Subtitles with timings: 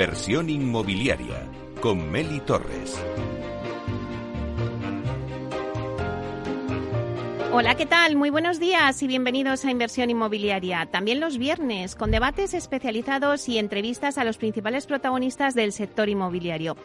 [0.00, 1.46] Inversión inmobiliaria
[1.82, 2.98] con Meli Torres.
[7.52, 8.16] Hola, ¿qué tal?
[8.16, 10.86] Muy buenos días y bienvenidos a Inversión Inmobiliaria.
[10.86, 16.78] También los viernes, con debates especializados y entrevistas a los principales protagonistas del sector inmobiliario.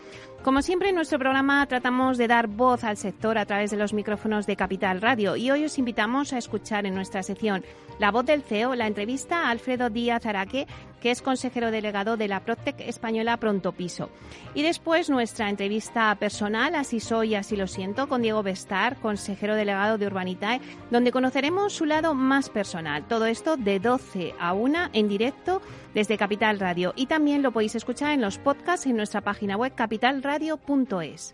[0.46, 3.94] Como siempre, en nuestro programa tratamos de dar voz al sector a través de los
[3.94, 7.66] micrófonos de Capital Radio y hoy os invitamos a escuchar en nuestra sección
[7.98, 10.68] La voz del CEO, la entrevista a Alfredo Díaz Araque,
[11.02, 14.12] que es consejero delegado de la Protec española Pronto Piso.
[14.54, 19.98] Y después nuestra entrevista personal, Así soy, así lo siento, con Diego Bestar, consejero delegado
[19.98, 23.08] de Urbanitae, donde conoceremos su lado más personal.
[23.08, 25.64] Todo esto de 12 a 1 en directo
[25.96, 26.94] desde Capital Radio.
[26.96, 31.34] Y también lo podéis escuchar en los podcasts en nuestra página web capitalradio.es.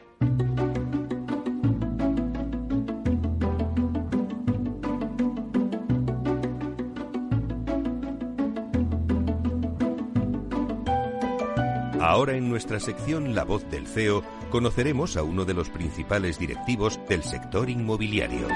[11.99, 16.99] Ahora en nuestra sección La voz del CEO conoceremos a uno de los principales directivos
[17.07, 18.47] del sector inmobiliario.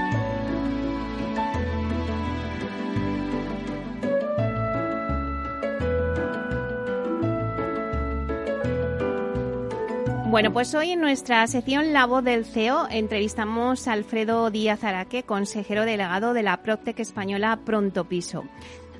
[10.36, 15.22] Bueno, pues hoy en nuestra sección La Voz del CEO entrevistamos a Alfredo Díaz Araque,
[15.22, 18.44] consejero delegado de la Proctec española Pronto Piso.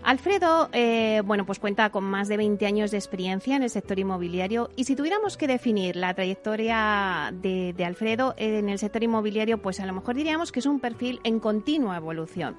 [0.03, 3.98] Alfredo, eh, bueno, pues cuenta con más de 20 años de experiencia en el sector
[3.98, 9.59] inmobiliario y si tuviéramos que definir la trayectoria de, de Alfredo en el sector inmobiliario,
[9.59, 12.56] pues a lo mejor diríamos que es un perfil en continua evolución.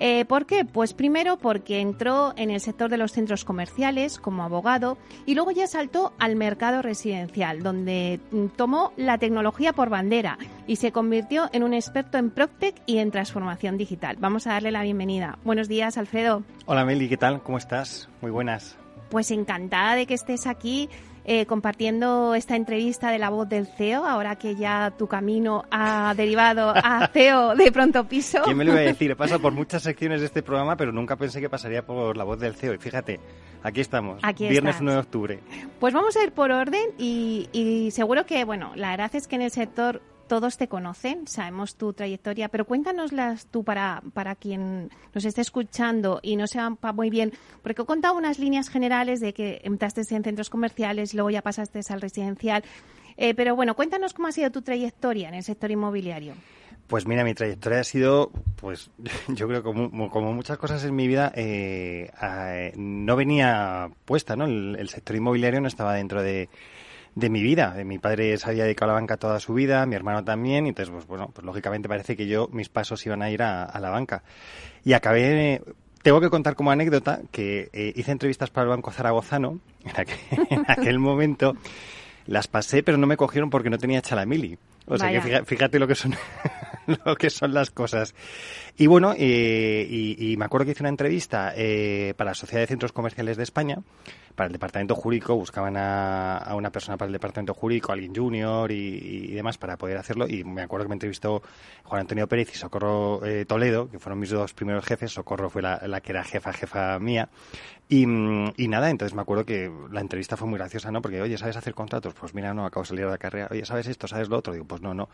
[0.00, 0.64] Eh, ¿Por qué?
[0.64, 4.96] Pues primero porque entró en el sector de los centros comerciales como abogado
[5.26, 10.76] y luego ya saltó al mercado residencial, donde mm, tomó la tecnología por bandera y
[10.76, 14.16] se convirtió en un experto en Proctec y en transformación digital.
[14.20, 15.38] Vamos a darle la bienvenida.
[15.44, 16.44] Buenos días, Alfredo.
[16.66, 17.42] Hola, Meli, ¿qué tal?
[17.42, 18.08] ¿Cómo estás?
[18.22, 18.76] Muy buenas.
[19.10, 20.88] Pues encantada de que estés aquí
[21.30, 26.14] eh, compartiendo esta entrevista de la voz del CEO, ahora que ya tu camino ha
[26.16, 28.40] derivado a CEO de Pronto Piso.
[28.44, 29.10] ¿Quién me lo iba a decir?
[29.10, 32.24] He pasado por muchas secciones de este programa, pero nunca pensé que pasaría por la
[32.24, 32.72] voz del CEO.
[32.72, 33.20] Y fíjate,
[33.62, 34.80] aquí estamos, Aquí viernes estás.
[34.80, 35.40] 1 de octubre.
[35.78, 39.36] Pues vamos a ir por orden y, y seguro que, bueno, la verdad es que
[39.36, 44.90] en el sector todos te conocen, sabemos tu trayectoria, pero cuéntanoslas tú para, para quien
[45.14, 49.34] nos esté escuchando y no sepa muy bien, porque he contado unas líneas generales de
[49.34, 52.62] que entraste en centros comerciales luego ya pasaste al residencial.
[53.16, 56.34] Eh, pero bueno, cuéntanos cómo ha sido tu trayectoria en el sector inmobiliario.
[56.86, 58.90] Pues mira, mi trayectoria ha sido, pues
[59.28, 64.44] yo creo como, como muchas cosas en mi vida, eh, eh, no venía puesta, ¿no?
[64.44, 66.48] El, el sector inmobiliario no estaba dentro de,
[67.14, 67.74] de mi vida.
[67.84, 70.70] Mi padre se había dedicado a la banca toda su vida, mi hermano también, y
[70.70, 73.80] entonces, pues bueno, pues lógicamente parece que yo, mis pasos iban a ir a, a
[73.80, 74.22] la banca.
[74.84, 75.62] Y acabé,
[76.02, 80.18] tengo que contar como anécdota que eh, hice entrevistas para el Banco Zaragozano, en aquel,
[80.50, 81.54] en aquel momento
[82.26, 84.58] las pasé, pero no me cogieron porque no tenía chalamili.
[84.86, 86.14] O sea que fíjate, fíjate lo que son
[87.04, 88.14] lo que son las cosas.
[88.76, 92.66] Y bueno, eh, y, me acuerdo que hice una entrevista eh, para la Sociedad de
[92.66, 93.82] Centros Comerciales de España,
[94.34, 99.32] para el departamento jurídico, buscaban a, una persona para el departamento jurídico, alguien junior y,
[99.32, 100.26] demás para poder hacerlo.
[100.28, 101.42] Y me acuerdo que me entrevistó
[101.84, 105.12] Juan Antonio Pérez y Socorro eh, Toledo, que fueron mis dos primeros jefes.
[105.12, 107.28] Socorro fue la, que era jefa, jefa mía.
[107.88, 111.02] Y, y nada, entonces me acuerdo que la entrevista fue muy graciosa, ¿no?
[111.02, 112.14] Porque, oye, ¿sabes hacer contratos?
[112.14, 113.48] Pues mira, no, acabo de salir de la carrera.
[113.50, 114.06] Oye, ¿sabes esto?
[114.06, 114.52] ¿Sabes lo otro?
[114.52, 115.08] Digo, pues no, no.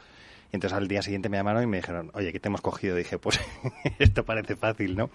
[0.55, 2.95] Entonces al día siguiente me llamaron y me dijeron, oye, ¿qué te hemos cogido?
[2.95, 3.41] dije, pues
[3.99, 5.11] esto parece fácil, ¿no?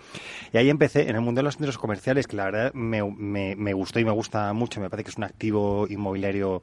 [0.52, 3.74] Y ahí empecé en el mundo de los centros comerciales, que la verdad me, me,
[3.74, 4.82] gustó y me gusta mucho.
[4.82, 6.62] Me parece que es un activo inmobiliario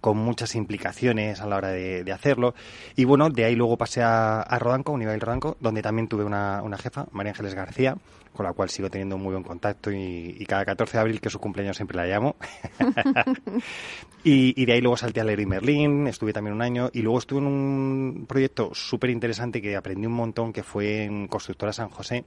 [0.00, 2.54] con muchas implicaciones a la hora de, hacerlo.
[2.96, 6.62] Y bueno, de ahí luego pasé a, a Rodanco, Unibail Rodanco, donde también tuve una,
[6.62, 7.96] una jefa, María Ángeles García,
[8.32, 11.28] con la cual sigo teniendo muy buen contacto y, y cada 14 de abril, que
[11.28, 12.36] es su cumpleaños, siempre la llamo.
[14.24, 17.18] y, y de ahí luego salté a Leroy Merlin, estuve también un año y luego
[17.18, 21.88] estuve en un proyecto súper interesante que aprendí un montón, que fue en Constructora San
[21.90, 22.24] José,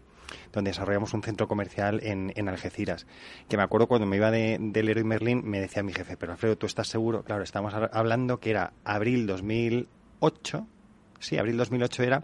[0.53, 3.05] donde desarrollamos un centro comercial en, en Algeciras.
[3.49, 6.31] Que me acuerdo cuando me iba de, de Leroy Merlin, me decía mi jefe, pero
[6.31, 7.23] Alfredo, ¿tú estás seguro?
[7.23, 10.67] Claro, estamos ha- hablando que era abril 2008,
[11.19, 12.23] sí, abril 2008 era,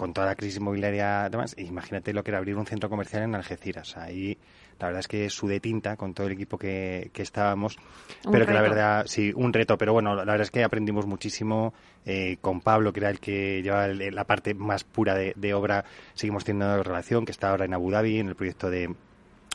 [0.00, 3.22] con toda la crisis inmobiliaria y demás, imagínate lo que era abrir un centro comercial
[3.22, 3.98] en Algeciras.
[3.98, 4.38] Ahí
[4.78, 7.76] la verdad es que sudé tinta con todo el equipo que, que estábamos,
[8.24, 11.04] Un pero que la verdad, sí, un reto, pero bueno, la verdad es que aprendimos
[11.04, 11.74] muchísimo
[12.06, 15.84] eh, con Pablo, que era el que llevaba la parte más pura de, de obra,
[16.14, 18.94] seguimos teniendo relación, que está ahora en Abu Dhabi, en el proyecto de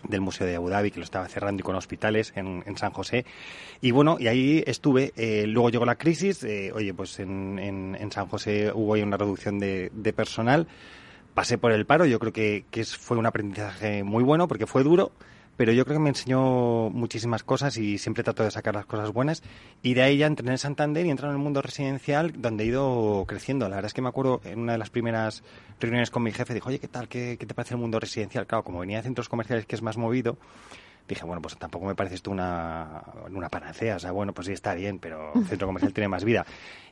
[0.03, 2.91] del Museo de Abu Dhabi, que lo estaba cerrando y con hospitales en, en San
[2.91, 3.25] José.
[3.81, 5.13] Y bueno, y ahí estuve.
[5.15, 6.43] Eh, luego llegó la crisis.
[6.43, 10.67] eh, oye, pues en, en, San José hubo ahí una reducción de, de personal.
[11.33, 12.05] Pasé por el paro.
[12.05, 15.11] Yo creo que, que fue un aprendizaje muy bueno porque fue duro,
[15.57, 19.11] pero yo creo que me enseñó muchísimas cosas y siempre trato de sacar las cosas
[19.11, 19.43] buenas.
[19.81, 22.67] Y de ahí ya entré en Santander y entré en el mundo residencial donde he
[22.67, 23.69] ido creciendo.
[23.69, 25.43] La verdad es que me acuerdo en una de las primeras
[25.79, 27.07] reuniones con mi jefe, dijo, oye, ¿qué tal?
[27.07, 28.47] ¿Qué, qué te parece el mundo residencial?
[28.47, 30.37] Claro, como venía de centros comerciales que es más movido,
[31.07, 33.97] dije, bueno, pues tampoco me parece esto una, una panacea.
[33.97, 36.45] O sea, bueno, pues sí está bien, pero el centro comercial tiene más vida.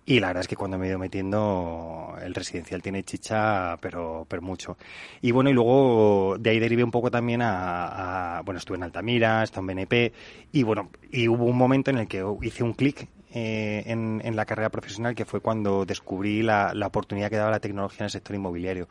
[0.06, 4.26] Y la verdad es que cuando me he ido metiendo, el residencial tiene chicha, pero,
[4.28, 4.78] pero mucho.
[5.22, 9.44] Y bueno, y luego de ahí derivé un poco también a, bueno, estuve en Altamira,
[9.44, 10.14] estuve en BNP,
[10.52, 14.36] y bueno, y hubo un momento en el que hice un clic eh, en, en,
[14.36, 18.06] la carrera profesional, que fue cuando descubrí la, la, oportunidad que daba la tecnología en
[18.06, 18.88] el sector inmobiliario.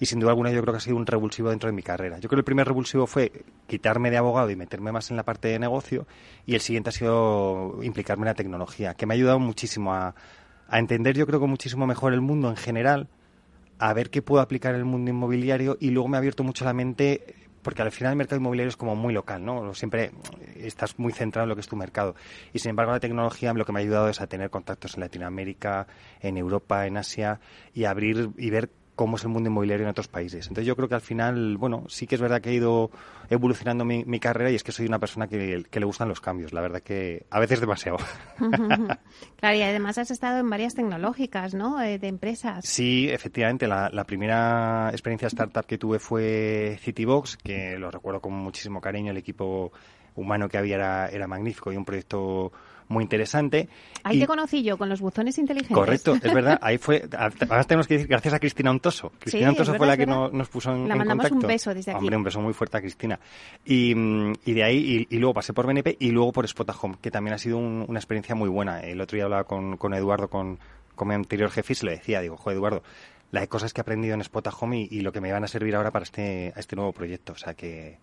[0.00, 2.18] Y sin duda alguna yo creo que ha sido un revulsivo dentro de mi carrera.
[2.18, 3.32] Yo creo que el primer revulsivo fue
[3.66, 6.06] quitarme de abogado y meterme más en la parte de negocio,
[6.44, 10.14] y el siguiente ha sido implicarme en la tecnología, que me ha ayudado muchísimo a
[10.68, 13.08] a entender yo creo que muchísimo mejor el mundo en general,
[13.78, 16.64] a ver qué puedo aplicar en el mundo inmobiliario y luego me ha abierto mucho
[16.64, 17.34] la mente
[17.64, 19.74] porque al final el mercado inmobiliario es como muy local, ¿no?
[19.74, 20.12] Siempre
[20.54, 22.14] estás muy centrado en lo que es tu mercado.
[22.52, 25.00] Y sin embargo, la tecnología lo que me ha ayudado es a tener contactos en
[25.00, 25.86] Latinoamérica,
[26.20, 27.40] en Europa, en Asia
[27.72, 30.46] y abrir y ver cómo es el mundo inmobiliario en otros países.
[30.46, 32.90] Entonces yo creo que al final, bueno, sí que es verdad que he ido
[33.28, 36.60] evolucionando mi, carrera y es que soy una persona que, le gustan los cambios, la
[36.60, 37.98] verdad que a veces demasiado.
[39.36, 41.82] claro, y además has estado en varias tecnológicas, ¿no?
[41.82, 42.64] Eh, de empresas.
[42.64, 48.32] Sí, efectivamente, la, la, primera experiencia startup que tuve fue Citybox, que lo recuerdo con
[48.32, 49.72] muchísimo cariño, el equipo
[50.14, 52.52] humano que había era, era magnífico y un proyecto
[52.88, 53.68] muy interesante.
[54.02, 55.74] Ahí te conocí yo, con los buzones inteligentes.
[55.74, 56.58] Correcto, es verdad.
[56.62, 57.08] Ahí fue.
[57.16, 59.12] Además, tenemos que decir gracias a Cristina Ontoso.
[59.18, 61.98] Cristina Ontoso fue la que nos puso en, la mandamos un beso desde aquí.
[61.98, 63.18] Hombre, un beso muy fuerte a Cristina.
[63.64, 63.94] Y,
[64.44, 67.38] y de ahí, y, luego pasé por BNP y luego por Spotahome, que también ha
[67.38, 68.80] sido una experiencia muy buena.
[68.80, 70.58] El otro día hablaba con, con Eduardo, con,
[70.94, 72.82] con mi anterior jefe, y se le decía, digo, joder, Eduardo,
[73.30, 75.74] las cosas que he aprendido en Spotahome y, y, lo que me van a servir
[75.74, 77.32] ahora para este, este nuevo proyecto.
[77.32, 77.98] O sea que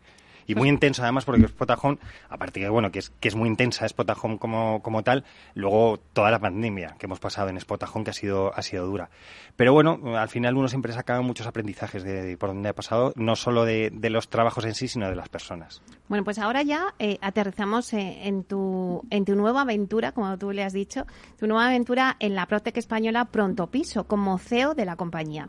[0.52, 1.98] y muy intensa además porque Spotahome,
[2.30, 5.24] aparte que bueno, que es, que es muy intensa Spotahome como, como tal,
[5.56, 9.10] luego toda la pandemia que hemos pasado en Spotahome que ha sido, ha sido dura.
[9.56, 13.36] Pero bueno, al final uno siempre saca muchos aprendizajes de, por donde ha pasado, no
[13.36, 15.82] solo de, los trabajos en sí, sino de las personas.
[16.10, 20.52] Bueno, pues ahora ya eh, aterrizamos eh, en, tu, en tu nueva aventura, como tú
[20.52, 21.06] le has dicho,
[21.40, 25.48] tu nueva aventura en la Protec española Pronto Piso, como CEO de la compañía.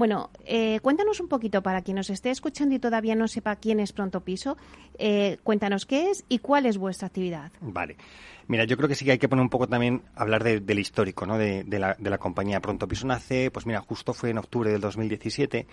[0.00, 3.80] Bueno, eh, cuéntanos un poquito para quien nos esté escuchando y todavía no sepa quién
[3.80, 4.56] es Pronto Piso.
[4.96, 7.52] Eh, cuéntanos qué es y cuál es vuestra actividad.
[7.60, 7.98] Vale.
[8.46, 11.26] Mira, yo creo que sí que hay que poner un poco también, hablar del histórico
[11.26, 11.36] ¿no?
[11.36, 12.60] de, la, de la compañía.
[12.60, 15.66] Pronto Piso nace, pues mira, justo fue en octubre del 2017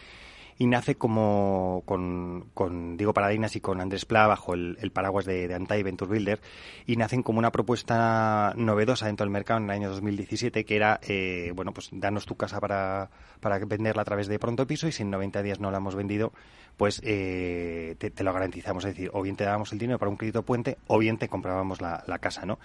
[0.57, 5.47] y nace como con, con Diego Paradinas y con Andrés Pla bajo el, paraguas de,
[5.47, 6.41] de Antai Venture Builder
[6.85, 10.99] y nacen como una propuesta novedosa dentro del mercado en el año 2017 que era,
[11.07, 13.09] eh, bueno, pues darnos tu casa para,
[13.39, 15.95] para venderla a través de Pronto Piso y si en 90 días no la hemos
[15.95, 16.33] vendido,
[16.75, 18.85] pues eh, te, lo garantizamos.
[18.85, 21.27] Es decir, o bien te dábamos el dinero para un crédito puente o bien te
[21.27, 22.59] comprábamos la, la casa, ¿no?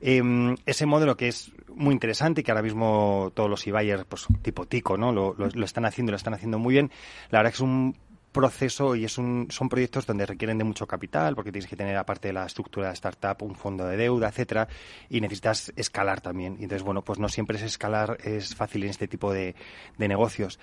[0.00, 4.26] Eh, ese modelo que es muy interesante y que ahora mismo todos los e pues
[4.42, 5.12] tipo Tico, ¿no?
[5.12, 6.90] Lo, lo, lo, están haciendo, lo están haciendo muy bien.
[7.30, 7.96] La verdad que es un
[8.34, 11.96] proceso y es un, son proyectos donde requieren de mucho capital porque tienes que tener
[11.96, 14.68] aparte de la estructura de startup un fondo de deuda, etcétera,
[15.08, 16.56] y necesitas escalar también.
[16.58, 19.54] Y entonces, bueno, pues no siempre es escalar es fácil en este tipo de,
[19.96, 20.58] negocios.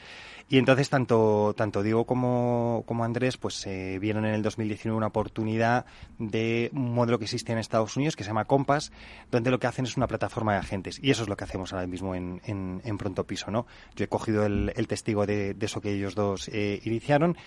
[0.49, 5.07] Y entonces tanto, tanto Diego como, como Andrés pues eh, vieron en el 2019 una
[5.07, 5.85] oportunidad
[6.19, 8.91] de un modelo que existe en Estados Unidos que se llama Compass,
[9.31, 10.99] donde lo que hacen es una plataforma de agentes.
[11.01, 13.65] Y eso es lo que hacemos ahora mismo en, en, en Pronto Piso, ¿no?
[13.95, 17.37] Yo he cogido el, el testigo de, de, eso que ellos dos eh, iniciaron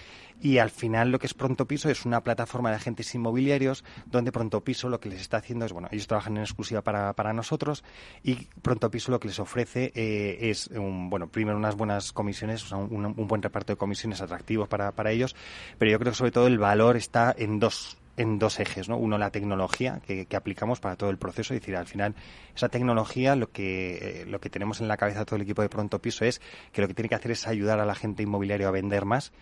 [0.40, 4.33] y al final lo que es Pronto Piso es una plataforma de agentes inmobiliarios donde
[4.33, 7.33] Pronto Piso lo que les está haciendo es, bueno, ellos trabajan en exclusiva para, para
[7.33, 7.85] nosotros
[8.23, 12.64] y Pronto Piso lo que les ofrece eh, es, un, bueno, primero unas buenas comisiones,
[12.64, 15.35] o sea, un, buen reparto de comisiones atractivos para, para ellos,
[15.78, 18.97] pero yo creo que sobre todo el valor está en dos en dos ejes, ¿no?
[18.97, 22.14] Uno, la tecnología que, que, aplicamos para todo el proceso, es decir, al final,
[22.54, 25.68] esa tecnología, lo que, eh, lo que tenemos en la cabeza todo el equipo de
[25.68, 26.40] Pronto Piso es
[26.73, 29.33] que lo que tiene que hacer es ayudar a la gente inmobiliaria a vender más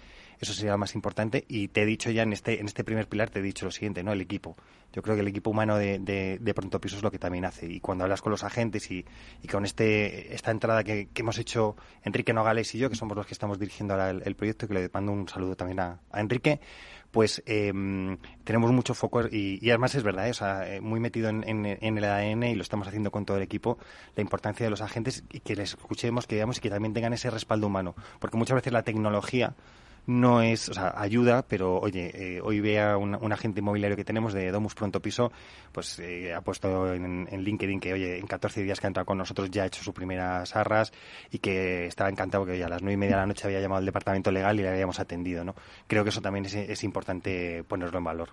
[0.42, 1.44] eso sería lo más importante.
[1.48, 3.70] Y te he dicho ya en este, en este primer pilar, te he dicho lo
[3.70, 4.12] siguiente, ¿no?
[4.12, 4.56] El equipo.
[4.92, 7.44] Yo creo que el equipo humano de, de, de Pronto Piso es lo que también
[7.44, 7.66] hace.
[7.66, 9.04] Y cuando hablas con los agentes y,
[9.40, 13.24] y con este, esta entrada que, hemos hecho Enrique Nogales y yo, que somos los
[13.24, 16.60] que estamos dirigiendo ahora el, el proyecto, que le mando un saludo también a, Enrique,
[17.12, 17.72] pues eh,
[18.42, 20.30] tenemos mucho foco y, y, además es verdad, ¿eh?
[20.30, 23.36] o sea, muy metido en, en, en, el ADN y lo estamos haciendo con todo
[23.36, 23.78] el equipo,
[24.16, 27.12] la importancia de los agentes y que les escuchemos, que veamos y que también tengan
[27.12, 29.54] ese respaldo humano, porque muchas veces la tecnología
[30.06, 34.04] no es, o sea, ayuda, pero oye, eh, hoy vea un, un, agente inmobiliario que
[34.04, 35.30] tenemos de Domus Pronto Piso,
[35.70, 39.06] pues eh, ha puesto en, en, LinkedIn que, oye, en 14 días que ha entrado
[39.06, 40.92] con nosotros ya ha hecho sus primeras arras
[41.30, 43.60] y que estaba encantado que oye, a las nueve y media de la noche había
[43.60, 45.54] llamado al departamento legal y le habíamos atendido, ¿no?
[45.86, 48.30] Creo que eso también es, importante ponerlo en valor.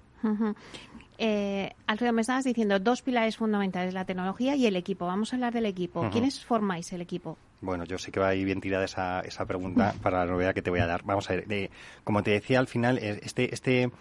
[1.22, 5.06] Eh, Alfredo, me estabas diciendo dos pilares fundamentales, la tecnología y el equipo.
[5.06, 6.00] Vamos a hablar del equipo.
[6.00, 6.12] Uh -huh.
[6.12, 7.38] ¿Quiénes formáis el equipo?
[7.60, 10.62] Bueno, yo sé que va ahí bien tirada esa, esa pregunta para la novedad que
[10.62, 11.04] te voy a dar.
[11.04, 11.70] Vamos a ver, de,
[12.06, 13.92] como te decía al final, este, este,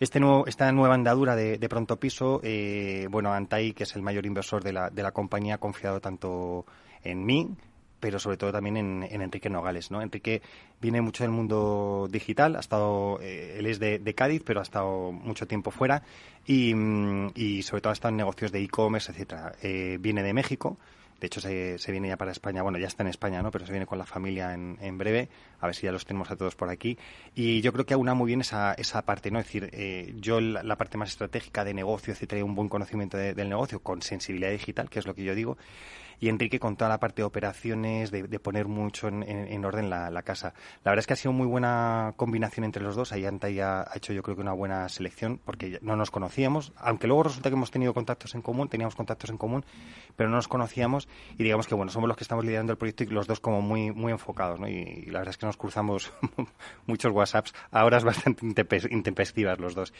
[0.00, 4.02] este nuevo, esta nueva andadura de, de Pronto Piso, eh, bueno, Antai, que es el
[4.02, 6.66] mayor inversor de la, de la compañía, ha confiado tanto
[7.04, 7.48] en mí,
[8.00, 10.02] pero sobre todo también en, en, Enrique Nogales, ¿no?
[10.02, 10.42] Enrique
[10.80, 14.62] viene mucho del mundo digital, ha estado, eh, él es de, de, Cádiz, pero ha
[14.62, 16.02] estado mucho tiempo fuera
[16.46, 16.74] y,
[17.34, 19.54] y sobre todo ha estado en negocios de e-commerce, etcétera.
[19.62, 20.78] Eh, viene de México,
[21.20, 22.62] de hecho, se, se, viene ya para España.
[22.62, 23.50] Bueno, ya está en España, ¿no?
[23.50, 25.30] Pero se viene con la familia en, en, breve.
[25.60, 26.98] A ver si ya los tenemos a todos por aquí.
[27.34, 29.38] Y yo creo que aúna muy bien esa, esa parte, ¿no?
[29.38, 33.16] Es decir, eh, yo la, la, parte más estratégica de negocio, etcétera, un buen conocimiento
[33.16, 35.56] de, del negocio con sensibilidad digital, que es lo que yo digo
[36.20, 39.64] y Enrique con toda la parte de operaciones, de, de poner mucho en, en, en
[39.64, 40.54] orden la, la, casa.
[40.84, 43.12] La verdad es que ha sido muy buena combinación entre los dos.
[43.12, 46.72] Ahí Anta ya ha hecho yo creo que una buena selección porque no nos conocíamos,
[46.76, 49.64] aunque luego resulta que hemos tenido contactos en común, teníamos contactos en común,
[50.16, 51.08] pero no nos conocíamos
[51.38, 53.60] y digamos que bueno, somos los que estamos liderando el proyecto y los dos como
[53.60, 54.68] muy, muy enfocados, ¿no?
[54.68, 56.12] Y, y la verdad es que nos cruzamos
[56.86, 58.46] muchos WhatsApps a horas bastante
[58.90, 59.92] intempestivas los dos.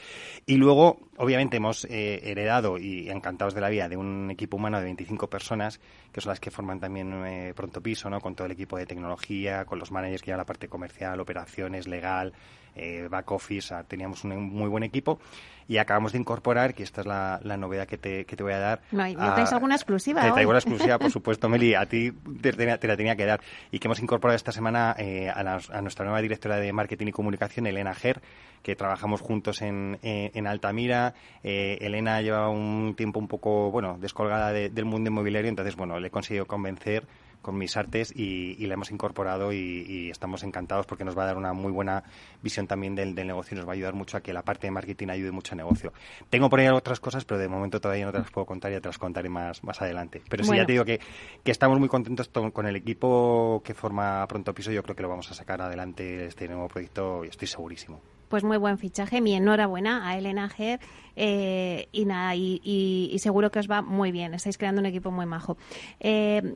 [0.47, 4.79] Y luego, obviamente, hemos eh, heredado y encantados de la vida de un equipo humano
[4.79, 5.81] de 25 personas
[6.17, 8.23] que son las que forman también eh, Pronto Piso, ¿no?
[8.23, 11.87] Con todo el equipo de tecnología, con los managers que llevan la parte comercial, operaciones,
[11.87, 12.33] legal,
[12.75, 15.21] eh, back office, o sea, teníamos un, muy buen equipo
[15.69, 18.55] y acabamos de incorporar, que esta es la, la novedad que te, que te voy
[18.55, 18.81] a dar.
[18.93, 20.23] No, ¿no traes alguna exclusiva?
[20.23, 23.27] Te traigo la exclusiva, por supuesto, Meli, a ti te, te, te, la tenía que
[23.27, 23.43] dar.
[23.71, 27.09] Y que hemos incorporado esta semana eh, a, la, a, nuestra nueva directora de Marketing
[27.09, 28.23] y Comunicación, Elena Ger,
[28.63, 31.15] que trabajamos juntos en, en, en Altamira.
[31.43, 35.99] Eh, Elena lleva un tiempo un poco, bueno, descolgada de, del mundo inmobiliario, entonces, bueno,
[36.01, 37.07] le he conseguido convencer
[37.47, 41.23] con mis artes y, y la hemos incorporado y, y, estamos encantados porque nos va
[41.23, 42.03] a dar una muy buena
[42.43, 44.67] visión también del, del, negocio y nos va a ayudar mucho a que la parte
[44.67, 45.93] de marketing ayude mucho al negocio.
[46.29, 48.75] Tengo por ahí otras cosas, pero de momento todavía no te las puedo contar y
[48.75, 50.23] ya te las contaré más, más adelante.
[50.29, 50.99] Pero sí, ya te digo que,
[51.45, 54.73] que estamos muy contentos con el equipo que forma Pronto Piso.
[54.73, 58.45] Yo creo que lo vamos a sacar adelante este nuevo proyecto y estoy segurísimo pues
[58.45, 59.21] muy buen fichaje.
[59.21, 60.81] Mi enhorabuena a Elena Ger
[61.17, 64.35] eh, y nada, y, seguro que os va muy bien.
[64.35, 65.57] Estáis creando un equipo muy majo.
[66.01, 66.55] Eh,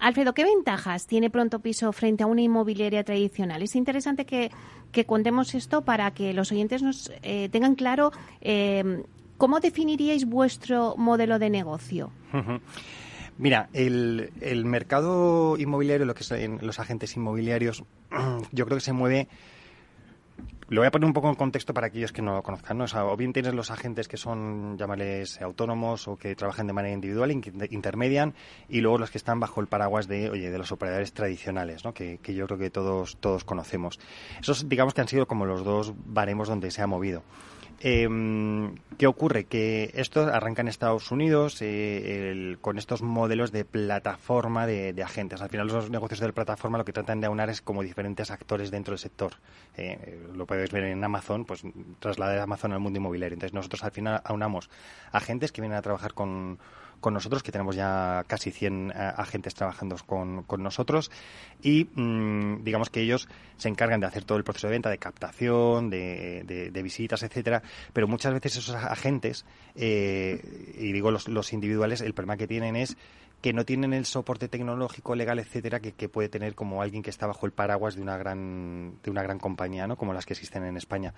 [0.00, 3.62] Alfredo, ¿qué ventajas tiene Pronto Piso frente a una inmobiliaria tradicional?
[3.62, 4.50] Es interesante que,
[4.90, 9.04] que contemos esto para que los oyentes nos eh, tengan claro eh,
[9.36, 12.10] cómo definiríais vuestro modelo de negocio.
[13.38, 17.84] Mira, el, el, mercado inmobiliario, lo que son los agentes inmobiliarios,
[18.52, 19.28] yo creo que se mueve
[20.70, 22.78] lo voy a poner un poco en contexto para aquellos que no lo conozcan.
[22.78, 22.84] ¿no?
[22.84, 26.72] O, sea, o bien tienes los agentes que son, llámales, autónomos o que trabajan de
[26.72, 28.34] manera individual, intermedian,
[28.68, 31.92] y luego los que están bajo el paraguas de, oye, de los operadores tradicionales, ¿no?
[31.92, 33.98] que, que yo creo que todos, todos conocemos.
[34.40, 37.24] Esos, digamos que han sido como los dos baremos donde se ha movido.
[37.82, 38.06] Eh,
[38.98, 39.44] ¿Qué ocurre?
[39.44, 45.02] Que esto arranca en Estados Unidos eh, el, con estos modelos de plataforma de, de,
[45.02, 45.40] agentes.
[45.40, 48.70] Al final los negocios de plataforma lo que tratan de aunar es como diferentes actores
[48.70, 49.32] dentro del sector.
[49.78, 51.62] Eh, lo podéis ver en Amazon, pues
[51.98, 53.32] trasladar Amazon al mundo inmobiliario.
[53.32, 54.68] Entonces nosotros al final aunamos
[55.12, 56.58] agentes que vienen a trabajar con
[57.00, 61.10] con nosotros, que tenemos ya casi 100 uh, agentes trabajando con, con nosotros.
[61.62, 64.98] Y mmm, digamos que ellos se encargan de hacer todo el proceso de venta, de
[64.98, 71.28] captación, de, de, de visitas, etcétera, pero muchas veces esos agentes, eh, y digo los,
[71.28, 72.96] los individuales, el problema que tienen es
[73.40, 77.26] que no tienen el soporte tecnológico, legal, etcétera, que, puede tener como alguien que está
[77.26, 79.96] bajo el paraguas de una gran, de una gran compañía, ¿no?
[79.96, 81.14] Como las que existen en España.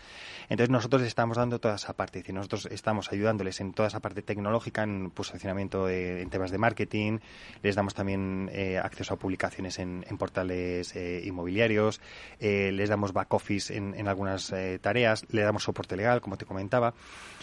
[0.48, 4.00] Entonces nosotros estamos dando toda esa parte, es decir, nosotros estamos ayudándoles en toda esa
[4.00, 7.18] parte tecnológica, en posicionamiento de, en temas de marketing,
[7.62, 12.00] les damos también eh, acceso a publicaciones en, portales eh, inmobiliarios,
[12.38, 16.94] eh, les damos back office en, algunas tareas, le damos soporte legal, como te comentaba,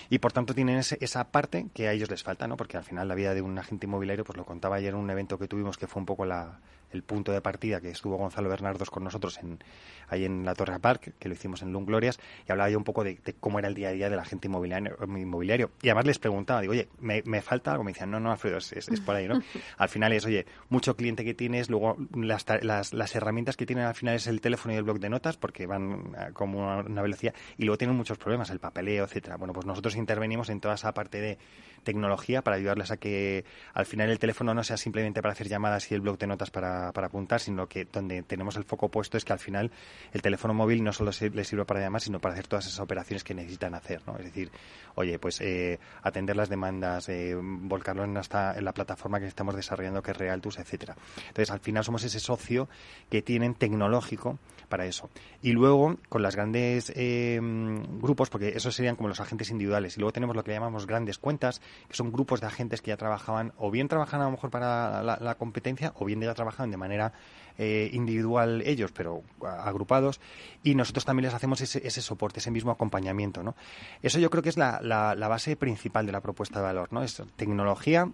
[0.09, 2.55] y por tanto tienen ese, esa parte que a ellos les falta, ¿no?
[2.57, 5.38] Porque al final la vida de un agente inmobiliario, pues lo contaba ayer un evento
[5.38, 6.59] que tuvimos que fue un poco la,
[6.91, 9.60] el punto de partida que estuvo Gonzalo Bernardos con nosotros en,
[10.08, 12.84] ahí en la Torre Park, que lo hicimos en Lung Glorias, y hablaba yo un
[12.84, 15.72] poco de, de, cómo era el día a día de la gente inmobiliario, inmobiliario.
[15.81, 17.84] Y además les preguntaba, digo, oye, ¿me, me falta algo?
[17.84, 19.41] Me decían, no, no, Alfredo, es, es, es, por ahí, ¿no?
[19.77, 23.86] Al final es, oye, mucho cliente que tienes, luego las, las, las, herramientas que tienen
[23.86, 27.01] al final es el teléfono y el blog de notas, porque van como una, una
[27.01, 29.38] velocidad, y luego tienen muchos problemas, el papeleo, etcétera.
[29.38, 31.38] Bueno, pues nosotros intervenimos en toda esa parte de
[31.84, 35.91] tecnología para ayudarles a que al final el teléfono no sea simplemente para hacer llamadas
[35.91, 39.17] y el blog de notas para, para apuntar, sino que donde tenemos el foco puesto
[39.17, 39.71] es que al final
[40.12, 43.24] el teléfono móvil no solo les sirve para llamar, sino para hacer todas esas operaciones
[43.24, 44.17] que necesitan hacer, ¿no?
[44.17, 44.51] Es decir,
[44.95, 49.55] oye, pues eh, atender las demandas, eh, volcarlo en, hasta, en la plataforma que estamos
[49.55, 50.95] desarrollando, que es Realtus, etcétera.
[51.27, 52.67] Entonces, al final somos ese socio
[53.09, 55.09] que tienen tecnológico para eso.
[55.41, 60.00] Y luego, con las grandes eh, grupos, porque esos serían como los agentes individuales, y
[60.00, 63.53] luego tenemos lo que llamamos grandes cuentas, que son grupos de agentes que ya trabajaban,
[63.57, 67.13] o bien trabajan a lo mejor para la, competencia, o bien ya trabajaban de manera
[67.57, 70.21] eh, individual ellos, pero agrupados,
[70.63, 73.55] y nosotros también les hacemos ese, soporte, ese mismo acompañamiento, ¿no?
[74.01, 77.03] Eso yo creo que es la, la base principal de la propuesta de valor, ¿no?
[77.03, 78.09] Es tecnología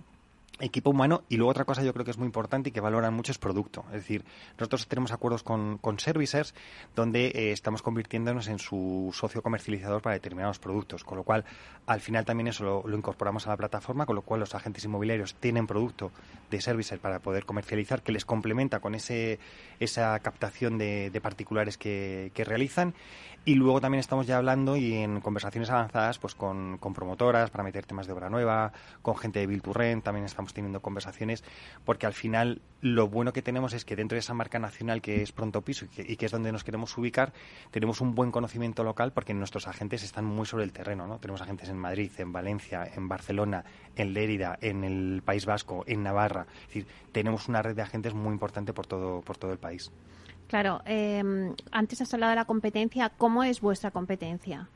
[0.60, 3.14] equipo humano y luego otra cosa yo creo que es muy importante y que valoran
[3.14, 3.86] mucho es producto.
[3.88, 4.24] Es decir,
[4.58, 6.54] nosotros tenemos acuerdos con, con servicers
[6.96, 11.46] donde eh, estamos convirtiéndonos en su socio comercializador para determinados productos, con lo cual
[11.86, 15.36] al final también eso lo, incorporamos a la plataforma, con lo cual los agentes inmobiliarios
[15.36, 16.12] tienen producto
[16.50, 19.40] de servicer para poder comercializar que les complementa con ese,
[19.80, 22.94] esa captación de, particulares que realizan
[23.46, 27.64] y luego también estamos ya hablando y en conversaciones avanzadas pues con, con promotoras para
[27.64, 28.74] meter temas de obra nueva,
[29.04, 31.44] con gente de Bill to Rent, también estamos teniendo conversaciones,
[31.86, 35.22] porque al final lo bueno que tenemos es que dentro de esa marca nacional que
[35.22, 37.34] es Pronto Piso y que, es donde nos queremos ubicar,
[37.70, 41.20] tenemos un buen conocimiento local porque nuestros agentes están muy sobre el terreno, ¿no?
[41.20, 43.64] Tenemos agentes en Madrid, en Valencia, en Barcelona,
[43.96, 46.48] en Lérida, en el País Vasco, en Navarra.
[46.62, 49.92] Es decir, tenemos una red de agentes muy importante por todo, por todo el país.
[50.48, 53.12] Claro, em, antes has hablado de la competencia.
[53.18, 54.68] ¿Cómo es vuestra competencia?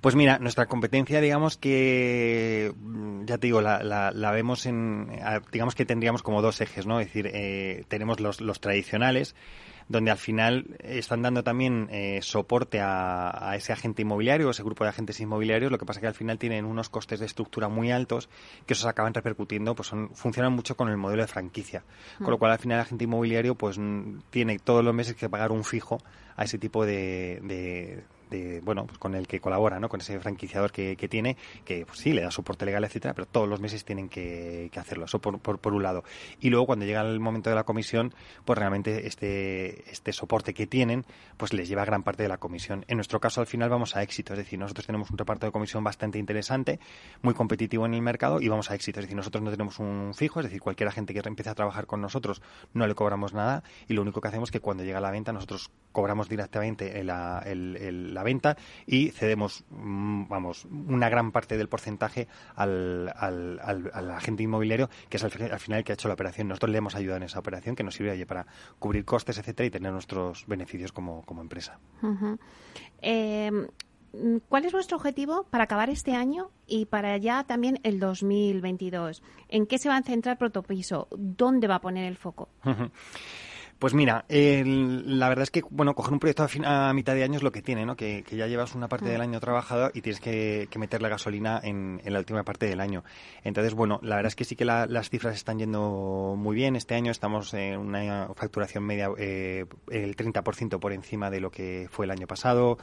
[0.00, 5.08] Pues mira, nuestra competencia, digamos que, mm, ya te digo, la, la, vemos en,
[5.52, 6.98] digamos que tendríamos como dos ejes, ¿no?
[6.98, 9.36] Es decir, eh, tenemos los, los tradicionales,
[9.88, 14.90] donde al final están dando también eh, soporte a, ese agente inmobiliario, ese grupo de
[14.90, 18.28] agentes inmobiliarios, lo que pasa que al final tienen unos costes de estructura muy altos
[18.66, 21.84] que esos acaban repercutiendo, pues son, funcionan mucho con el modelo de franquicia,
[22.18, 22.38] con lo mm.
[22.38, 23.78] cual al final el agente inmobiliario pues
[24.30, 25.98] tiene todos los meses que pagar un fijo
[26.36, 28.04] a ese tipo de
[28.62, 29.88] bueno, pues con el que colabora, ¿no?
[29.88, 33.26] Con ese franquiciador que, que tiene, que pues sí, le da soporte legal, etcétera, pero
[33.26, 35.04] todos los meses tienen que, hacerlo.
[35.04, 36.04] Eso por, por, un lado.
[36.40, 38.14] Y luego cuando llega el momento de la comisión,
[38.44, 41.04] pues realmente este, este soporte que tienen,
[41.36, 42.84] pues les lleva gran parte de la comisión.
[42.88, 44.32] En nuestro caso, al final vamos a éxito.
[44.32, 46.80] Es decir, nosotros tenemos un reparto de comisión bastante interesante,
[47.22, 49.00] muy competitivo en el mercado y vamos a éxito.
[49.00, 51.86] Es decir, nosotros no tenemos un fijo, es decir, cualquier agente que empiece a trabajar
[51.86, 52.42] con nosotros
[52.72, 55.32] no le cobramos nada y lo único que hacemos es que cuando llega la venta
[55.32, 58.56] nosotros cobramos directamente la, el, la venta
[58.86, 65.24] y cedemos, mm, vamos, una gran parte del porcentaje al, al, agente inmobiliario, que es
[65.24, 66.48] al, final el que ha hecho la operación.
[66.48, 68.46] Nosotros le hemos ayudado en esa operación, que nos sirve para
[68.78, 71.78] cubrir costes, etcétera, y tener nuestros beneficios como, como empresa.
[73.00, 73.66] Em,
[74.48, 79.22] ¿Cuál es vuestro objetivo para acabar este año y para ya también el 2022?
[79.48, 81.08] ¿En qué se va a centrar Protopiso?
[81.16, 82.50] ¿Dónde va a poner el foco?
[83.82, 87.42] Pues mira, la verdad es que, bueno, coger un proyecto a, mitad de año es
[87.42, 87.96] lo que tiene, ¿no?
[87.96, 89.22] Que, ya llevas una parte del mm.
[89.22, 93.02] año trabajado y tienes que, meter la gasolina en, la última parte del año.
[93.42, 96.76] Entonces, bueno, la verdad es que sí que las cifras están yendo muy bien.
[96.76, 101.88] Este año estamos en una facturación media eh, el 30% por encima de lo que
[101.90, 102.78] fue el año pasado.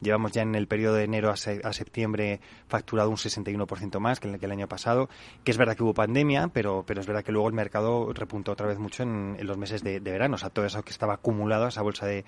[0.00, 4.38] Llevamos ya en el periodo de enero a, septiembre facturado un 61% más que el,
[4.38, 5.08] que el año pasado,
[5.42, 8.52] que es verdad que hubo pandemia, pero, pero es verdad que luego el mercado repuntó
[8.52, 10.36] otra vez mucho en, los meses de, verano.
[10.36, 12.24] O sea, todo eso que estaba acumulado, esa bolsa de,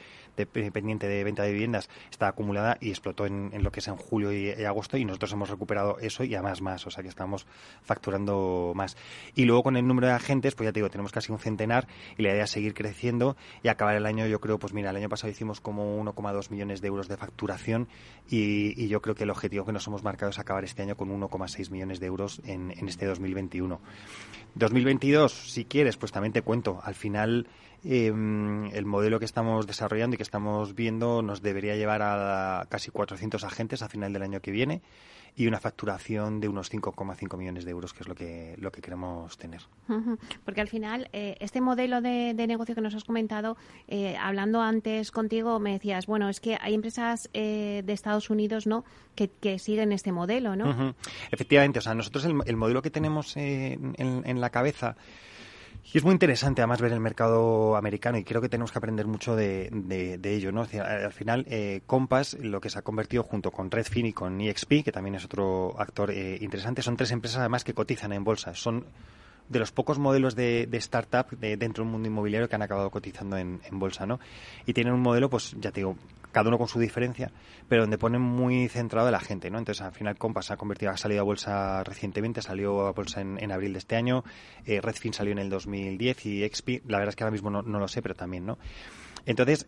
[0.73, 4.33] pendiente de venta de viviendas, estaba acumulada y explotó en, lo que es en julio
[4.33, 6.87] y, agosto y nosotros hemos recuperado eso y además más.
[6.89, 7.47] O sea, que estamos
[7.83, 8.97] facturando más.
[9.37, 11.87] Y luego con el número de agentes, pues ya te digo, tenemos casi un centenar
[12.19, 14.97] y la idea es seguir creciendo y acabar el año, yo creo, pues mira, el
[14.97, 17.60] año pasado hicimos como 1,2 millones de euros de facturación
[18.31, 21.09] y, yo creo que el objetivo que nos hemos marcado es acabar este año con
[21.09, 23.81] 1,6 millones de euros en, este 2021.
[24.55, 26.81] 2022, si quieres, pues también te cuento.
[26.83, 27.49] Al final,
[27.83, 32.91] em, el modelo que estamos desarrollando y que estamos viendo nos debería llevar a casi
[32.91, 34.83] 400 agentes a final del año que viene
[35.37, 38.81] y una facturación de unos 5,5 millones de euros, que es lo que, lo que
[38.81, 39.61] queremos tener.
[40.45, 43.57] Porque al final, eh, este modelo de, negocio que nos has comentado,
[43.89, 47.50] eh, hablando antes contigo, me decías, bueno, es que hay empresas eh,
[47.85, 48.85] de Estados Unidos, ¿no?,
[49.15, 50.95] que, siguen este modelo, ¿no?
[51.31, 54.97] Efectivamente, o sea, nosotros el, modelo que tenemos en, en la cabeza
[55.93, 59.07] y es muy interesante además ver el mercado americano y creo que tenemos que aprender
[59.07, 60.53] mucho de, de, ello.
[60.53, 60.63] ¿no?
[60.63, 64.85] Al final, eh, Compass, lo que se ha convertido junto con Redfin y con EXP,
[64.85, 68.55] que también es otro actor eh, interesante, son tres empresas además que cotizan en bolsa.
[68.55, 68.85] Son
[69.49, 72.91] de los pocos modelos de, de startup de, dentro del mundo inmobiliario que han acabado
[72.91, 74.21] cotizando en, en, bolsa, ¿no?
[74.67, 75.97] Y tienen un modelo, pues ya te digo,
[76.33, 77.33] cada uno con su diferencia,
[77.69, 79.59] pero donde ponen muy centrado a la gente, ¿no?
[79.59, 83.53] Entonces, al final, Compass ha convertido, ha salido a bolsa recientemente, salió a bolsa en,
[83.53, 84.25] abril de este año,
[84.65, 87.63] eh, Redfin salió en el 2010 y XP, la verdad es que ahora mismo no,
[87.63, 88.59] lo sé, pero también, ¿no?
[89.27, 89.67] Entonces,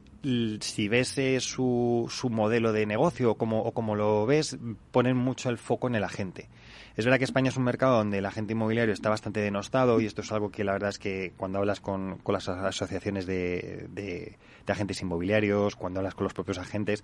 [0.60, 4.56] si ves eh, su, su modelo de negocio o como, o como lo ves,
[4.90, 6.48] ponen mucho el foco en el agente.
[6.94, 10.06] Es verdad que España es un mercado donde el agente inmobiliario está bastante denostado y
[10.06, 14.38] esto es algo que la verdad es que cuando hablas con, las asociaciones de, de,
[14.66, 17.02] agentes inmobiliarios, cuando hablas con los propios agentes,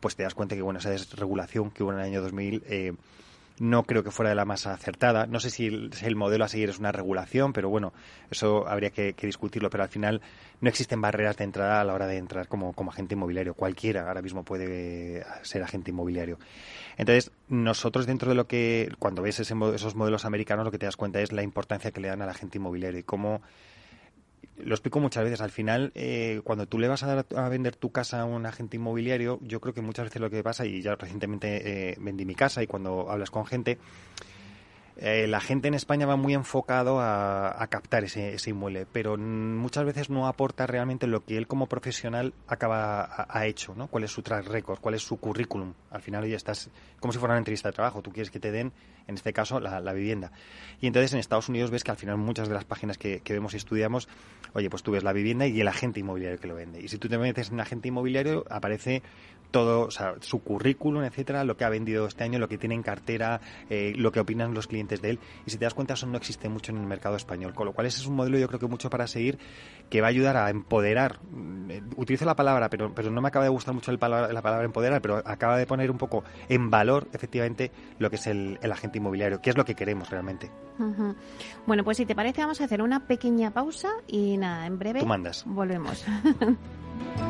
[0.00, 2.92] pues te das cuenta que bueno, esa desregulación que hubo en el año 2000 eh,
[3.60, 5.26] no creo que fuera de la más acertada.
[5.26, 7.92] No sé si el, modelo a seguir es una regulación, pero bueno,
[8.30, 9.68] eso habría que, discutirlo.
[9.68, 10.22] Pero al final
[10.62, 13.52] no existen barreras de entrada a la hora de entrar como, como agente inmobiliario.
[13.52, 16.38] Cualquiera ahora mismo puede ser agente inmobiliario.
[16.96, 20.96] Entonces, nosotros dentro de lo que, cuando ves esos modelos americanos, lo que te das
[20.96, 23.42] cuenta es la importancia que le dan al agente inmobiliario y cómo
[24.64, 25.40] lo explico muchas veces.
[25.40, 28.46] Al final, eh, cuando tú le vas a, dar, a vender tu casa a un
[28.46, 32.24] agente inmobiliario, yo creo que muchas veces lo que pasa, y ya recientemente eh, vendí
[32.24, 33.78] mi casa y cuando hablas con gente,
[35.02, 40.10] eh, la gente en España va muy enfocado a, captar ese, inmueble, pero muchas veces
[40.10, 43.86] no aporta realmente lo que él como profesional acaba ha, hecho, ¿no?
[43.86, 44.78] ¿Cuál es su track record?
[44.78, 45.72] ¿Cuál es su currículum?
[45.90, 46.68] Al final ya estás
[47.00, 48.02] como si fuera una entrevista de trabajo.
[48.02, 48.72] Tú quieres que te den,
[49.06, 50.32] en este caso, la, vivienda.
[50.82, 53.54] Y entonces en Estados Unidos ves que al final muchas de las páginas que, vemos
[53.54, 54.06] y estudiamos,
[54.52, 56.78] oye, pues tú ves la vivienda y el agente inmobiliario que lo vende.
[56.82, 59.02] Y si tú te metes en agente inmobiliario, aparece
[59.50, 62.74] todo, o sea, su currículum, etcétera, lo que ha vendido este año, lo que tiene
[62.74, 65.18] en cartera, eh, lo que opinan los clientes de él.
[65.46, 67.54] Y si te das cuenta, eso no existe mucho en el mercado español.
[67.54, 69.38] Con lo cual, ese es un modelo, yo creo que mucho para seguir,
[69.88, 71.18] que va a ayudar a empoderar.
[71.30, 74.42] Mm, utilizo la palabra, pero, pero no me acaba de gustar mucho el palabra, la
[74.42, 78.58] palabra empoderar, pero acaba de poner un poco en valor, efectivamente, lo que es el,
[78.70, 80.50] agente inmobiliario, que es lo que queremos realmente.
[81.66, 85.00] Bueno, pues si te parece, vamos a hacer una pequeña pausa y nada, en breve.
[85.00, 85.44] Tú mandas.
[85.46, 86.04] Volvemos.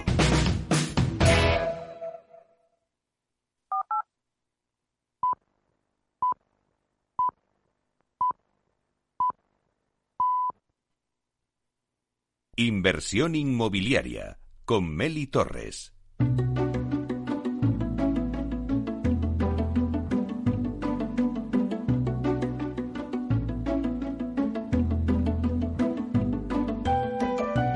[12.57, 15.93] Inversión inmobiliaria con Meli Torres.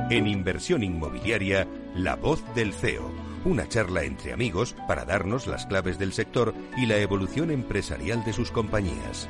[0.09, 3.09] En Inversión Inmobiliaria, La Voz del CEO.
[3.45, 8.33] Una charla entre amigos para darnos las claves del sector y la evolución empresarial de
[8.33, 9.29] sus compañías.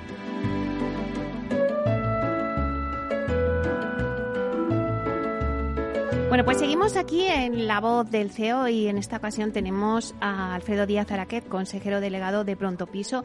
[6.35, 10.53] Bueno, pues seguimos aquí en La Voz del CEO y en esta ocasión tenemos a
[10.53, 13.23] Alfredo Díaz Araquet, consejero delegado de Pronto Piso.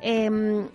[0.00, 0.68] Em,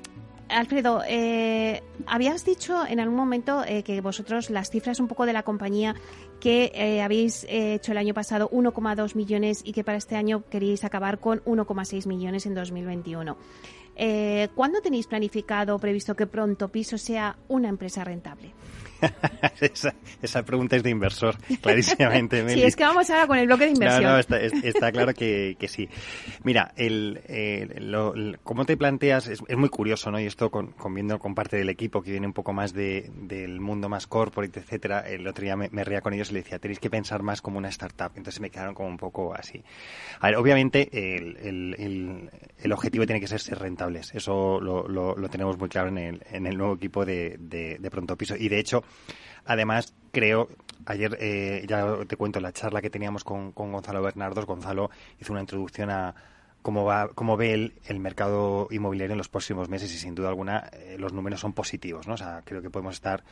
[0.50, 5.32] Alfredo, eh, habías dicho en algún momento eh, que vosotros las cifras un poco de
[5.32, 5.96] la compañía
[6.42, 10.84] que eh, habéis hecho el año pasado 1,2 millones y que para este año queréis
[10.84, 13.38] acabar con 1,6 millones en 2021.
[14.56, 18.52] ¿Cuándo tenéis planificado o previsto que Pronto Piso sea una empresa rentable?
[20.22, 22.48] esa, pregunta es de inversor, clarísimamente.
[22.50, 24.04] sí, es que vamos ahora con el bloque de inversión.
[24.04, 25.90] No, no, está, claro que, sí.
[26.44, 30.20] Mira, el, cómo te planteas es, muy curioso, ¿no?
[30.20, 33.60] Y esto con, viendo con parte del equipo que viene un poco más de, del
[33.60, 35.02] mundo más corporate, etcétera.
[35.08, 37.42] El otro día me, me reía con ellos y le decía, tenéis que pensar más
[37.42, 38.12] como una startup.
[38.16, 39.64] Entonces me quedaron como un poco así.
[40.20, 44.14] A ver, obviamente el, el objetivo tiene que ser ser rentables.
[44.14, 47.92] Eso lo, lo, tenemos muy claro en el, en el nuevo equipo de, de, de
[47.92, 48.36] Pronto Piso.
[48.38, 48.84] Y de hecho,
[49.46, 50.50] Además, creo,
[50.86, 54.46] ayer eh, ya te cuento la charla que teníamos con, Gonzalo Bernardos.
[54.46, 56.16] Gonzalo hizo una introducción a
[56.62, 60.30] cómo, va, cómo ve el, el mercado inmobiliario en los próximos meses y sin duda
[60.30, 62.08] alguna eh, los números son positivos.
[62.08, 62.16] ¿no?
[62.16, 63.24] O sea, creo que podemos estar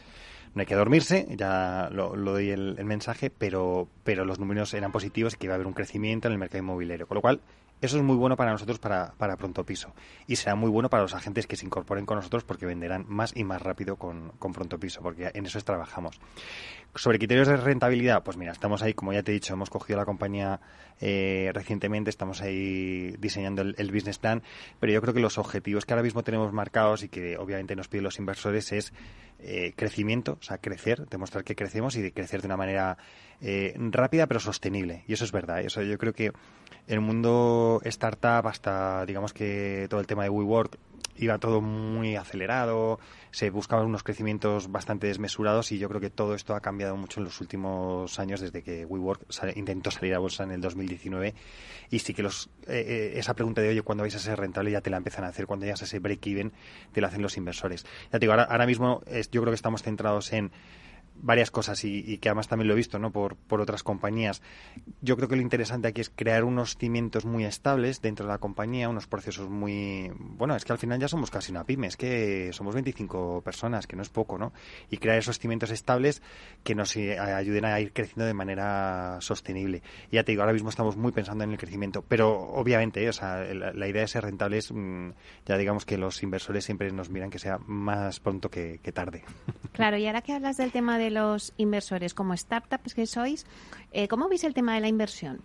[0.55, 4.93] no hay que dormirse, ya lo, doy el, el, mensaje, pero, pero los números eran
[4.93, 7.07] positivos y que iba a haber un crecimiento en el mercado inmobiliario.
[7.07, 7.41] Con lo cual,
[7.81, 9.93] eso es muy bueno para nosotros, para, para Pronto Piso.
[10.27, 13.35] Y será muy bueno para los agentes que se incorporen con nosotros porque venderán más
[13.35, 16.19] y más rápido con, con Pronto Piso, porque en eso trabajamos.
[16.95, 19.99] Sobre criterios de rentabilidad, pues mira, estamos ahí, como ya te he dicho, hemos cogido
[19.99, 20.61] la compañía
[21.01, 24.41] eh, recientemente, estamos ahí diseñando el, business plan,
[24.79, 27.89] pero yo creo que los objetivos que ahora mismo tenemos marcados y que obviamente nos
[27.89, 28.93] piden los inversores es
[29.39, 32.97] eh, crecimiento, o sea, crecer, demostrar que crecemos y de crecer de una manera
[33.41, 35.03] eh, rápida pero sostenible.
[35.07, 35.59] Y eso es verdad.
[35.59, 36.31] Eso yo creo que
[36.87, 40.77] el mundo startup, hasta digamos que todo el tema de WeWork,
[41.17, 42.99] iba todo muy acelerado,
[43.31, 47.19] se buscaban unos crecimientos bastante desmesurados y yo creo que todo esto ha cambiado mucho
[47.19, 49.21] en los últimos años desde que WeWork
[49.55, 51.33] intentó salir a bolsa en el 2019
[51.89, 54.71] y sí que los eh, eh, esa pregunta de oye, ¿cuándo vais a ser rentable?
[54.71, 56.51] ya te la empiezan a hacer, cuando llegas a ese break-even
[56.91, 57.85] te lo hacen los inversores.
[58.05, 60.51] Ya te digo, ahora, ahora mismo yo creo que estamos centrados en
[61.21, 63.11] varias cosas y, que además también lo he visto ¿no?
[63.11, 64.41] por, por otras compañías.
[65.01, 68.37] Yo creo que lo interesante aquí es crear unos cimientos muy estables dentro de la
[68.37, 70.11] compañía, unos procesos muy...
[70.17, 73.87] Bueno, es que al final ya somos casi una pyme, es que somos 25 personas,
[73.87, 74.53] que no es poco, ¿no?
[74.89, 76.21] Y crear esos cimientos estables
[76.63, 79.81] que nos eh, ayuden a ir creciendo de manera sostenible.
[80.11, 83.13] Y ya te digo, ahora mismo estamos muy pensando en el crecimiento, pero obviamente, o
[83.13, 85.09] sea, la, idea de ser rentables, mm,
[85.45, 89.23] ya digamos que los inversores siempre nos miran que sea más pronto que, que tarde.
[89.73, 93.45] Claro, y ahora que hablas del tema de de los inversores como startups que sois,
[93.91, 95.41] eh, ¿cómo veis el tema de la inversión?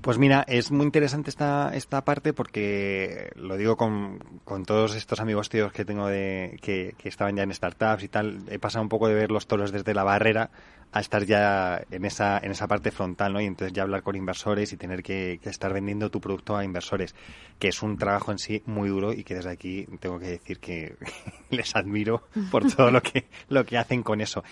[0.00, 5.20] Pues mira, es muy interesante esta, esta parte porque lo digo con, con todos estos
[5.20, 8.42] amigos tíos que tengo de, que, que, estaban ya en startups y tal.
[8.48, 10.50] He pasado un poco de ver los toros desde la barrera
[10.92, 13.40] a estar ya en esa, en esa parte frontal, ¿no?
[13.40, 17.14] Y entonces ya hablar con inversores y tener que, estar vendiendo tu producto a inversores,
[17.58, 20.58] que es un trabajo en sí muy duro y que desde aquí tengo que decir
[20.58, 20.96] que
[21.50, 24.44] les admiro por todo lo que, lo que hacen con eso.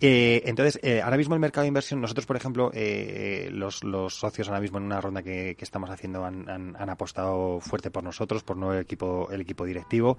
[0.00, 4.18] Eh, entonces, eh, ahora mismo el mercado de inversión, nosotros, por ejemplo, eh, los, los
[4.18, 7.90] socios ahora mismo en una ronda que, que estamos haciendo han, han, han, apostado fuerte
[7.90, 10.18] por nosotros, por nuevo equipo, el equipo directivo,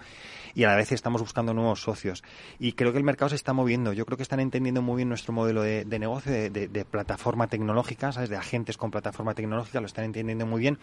[0.54, 2.24] y a la vez estamos buscando nuevos socios.
[2.60, 3.92] Y creo que el mercado se está moviendo.
[3.92, 8.30] Yo creo que están entendiendo muy bien nuestro modelo de, negocio, de, plataforma tecnológica, ¿sabes?
[8.30, 10.78] De agentes con plataforma tecnológica, lo están entendiendo muy bien.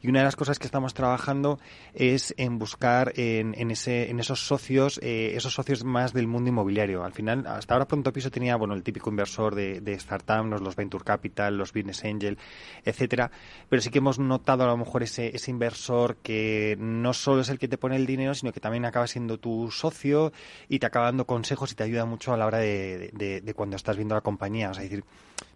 [0.00, 1.58] Y una de las cosas que estamos trabajando
[1.94, 6.50] es en buscar en, en, ese, en esos socios, eh, esos socios más del mundo
[6.50, 7.04] inmobiliario.
[7.04, 10.76] Al final, hasta ahora Pronto Piso tenía, bueno, el típico inversor de, de startups, los
[10.76, 12.38] Venture Capital, los Business Angel,
[12.84, 13.30] etcétera.
[13.68, 17.48] Pero sí que hemos notado a lo mejor ese, ese inversor que no solo es
[17.48, 20.32] el que te pone el dinero, sino que también acaba siendo tu socio
[20.68, 23.54] y te acaba dando consejos y te ayuda mucho a la hora de, de, de
[23.54, 24.70] cuando estás viendo la compañía.
[24.70, 25.04] O sea, decir,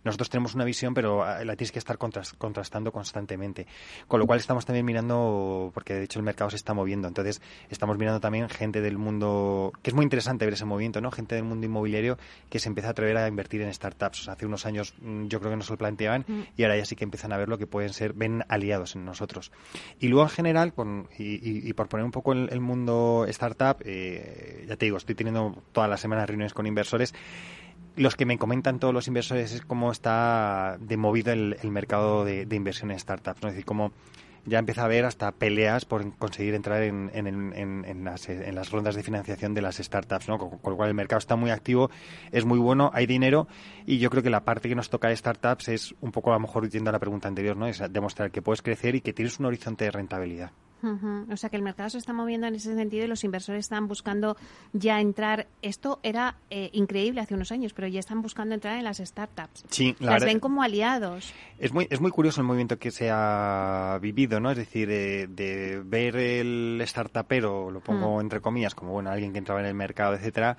[0.04, 3.66] nosotros tenemos una visión, pero ah, la tienes que estar contrastando constantemente.
[4.08, 7.40] Con lo cual estamos también mirando, porque de hecho el mercado se está moviendo, entonces
[7.70, 11.10] estamos mirando también gente del mundo, que es muy interesante ver ese movimiento, ¿no?
[11.10, 14.28] Gente del mundo inmobiliario que se empieza a atrever a invertir en startups.
[14.28, 16.40] hace unos años mm, yo creo que no se lo planteaban mm.
[16.56, 19.04] y ahora ya sí que empiezan a ver lo que pueden ser, ven aliados en
[19.04, 19.52] nosotros.
[20.00, 24.64] Y luego en general, con, y, por poner un poco el, el mundo startup, eh,
[24.68, 27.14] ya te digo, estoy teniendo todas las semanas reuniones con inversores
[27.96, 32.46] los que me comentan todos los inversores es cómo está de movido el, mercado de,
[32.50, 33.42] inversión en startups.
[33.42, 33.48] ¿no?
[33.48, 33.92] Es decir, cómo
[34.44, 39.54] ya empieza a haber hasta peleas por conseguir entrar en, en, las, rondas de financiación
[39.54, 40.38] de las startups, ¿no?
[40.38, 41.90] Con, lo cual el mercado está muy activo,
[42.32, 43.46] es muy bueno, hay dinero
[43.86, 46.34] y yo creo que la parte que nos toca de startups es un poco a
[46.34, 47.66] lo mejor yendo a la pregunta anterior, ¿no?
[47.66, 50.50] Es demostrar que puedes crecer y que tienes un horizonte de rentabilidad.
[50.82, 53.88] O sea que el mercado se está moviendo en ese sentido y los inversores están
[53.88, 54.36] buscando
[54.72, 55.46] ya entrar.
[55.62, 59.64] Esto era eh, increíble hace unos años, pero ya están buscando entrar en las startups.
[59.68, 61.32] Sí, las ven como aliados.
[61.58, 64.50] Es muy, es muy curioso el movimiento que se ha vivido, ¿no?
[64.50, 69.60] Es decir, de ver el startupero, lo pongo entre comillas, como bueno, alguien que entraba
[69.60, 70.56] en el mercado, etcétera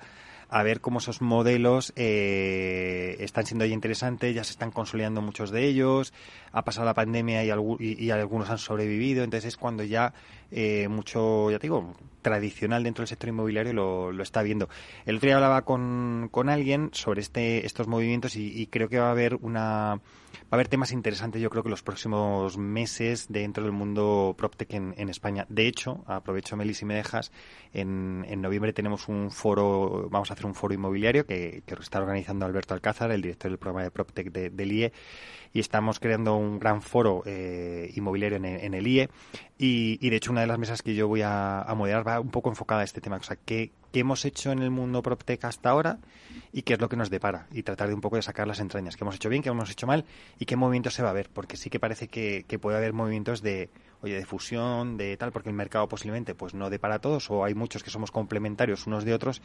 [0.54, 5.66] a ver cómo esos modelos eh, están siendo interesantes, ya se están consolidando muchos de
[5.66, 6.12] ellos,
[6.52, 10.14] ha pasado la pandemia y, y, algunos han sobrevivido, entonces es cuando ya
[10.52, 11.92] eh, mucho, ya te digo,
[12.24, 14.68] tradicional dentro del sector inmobiliario lo, lo está viendo.
[15.04, 19.08] El otro día hablaba con, con alguien sobre este, estos movimientos y, creo que va
[19.08, 20.00] a haber una
[20.34, 24.72] va a haber temas interesantes yo creo que los próximos meses dentro del mundo PropTech
[24.72, 25.46] en, España.
[25.48, 27.30] De hecho, aprovecho Melis y me dejas,
[27.72, 32.00] en, en noviembre tenemos un foro, vamos a hacer un foro inmobiliario que, que está
[32.00, 34.92] organizando Alberto Alcázar, el director del programa de PropTech de, del IE,
[35.54, 39.08] y estamos creando un gran foro eh, inmobiliario en, el IE
[39.56, 42.50] y, de hecho una de las mesas que yo voy a, moderar va un poco
[42.50, 45.98] enfocada a este tema, o sea, ¿qué, hemos hecho en el mundo PropTech hasta ahora
[46.52, 48.58] y qué es lo que nos depara y tratar de un poco de sacar las
[48.58, 50.04] entrañas, qué hemos hecho bien, qué hemos hecho mal
[50.40, 52.92] y qué movimientos se va a ver, porque sí que parece que, que puede haber
[52.92, 53.70] movimientos de
[54.02, 57.44] oye, de fusión, de tal, porque el mercado posiblemente pues no de para todos o
[57.44, 59.40] hay muchos que somos complementarios unos de otros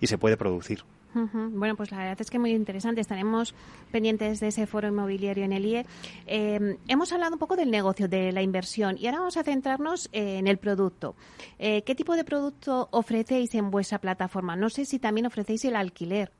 [0.00, 0.84] y se puede producir.
[1.14, 3.00] Bueno, pues la verdad es que muy interesante.
[3.00, 3.54] Estaremos
[3.90, 5.86] pendientes de ese foro inmobiliario en el IE.
[6.26, 10.08] Eh, hemos hablado un poco del negocio, de la inversión, y ahora vamos a centrarnos
[10.12, 11.14] en el producto.
[11.58, 14.56] Eh, ¿Qué tipo de producto ofrecéis en vuestra plataforma?
[14.56, 16.32] No sé si también ofrecéis el alquiler.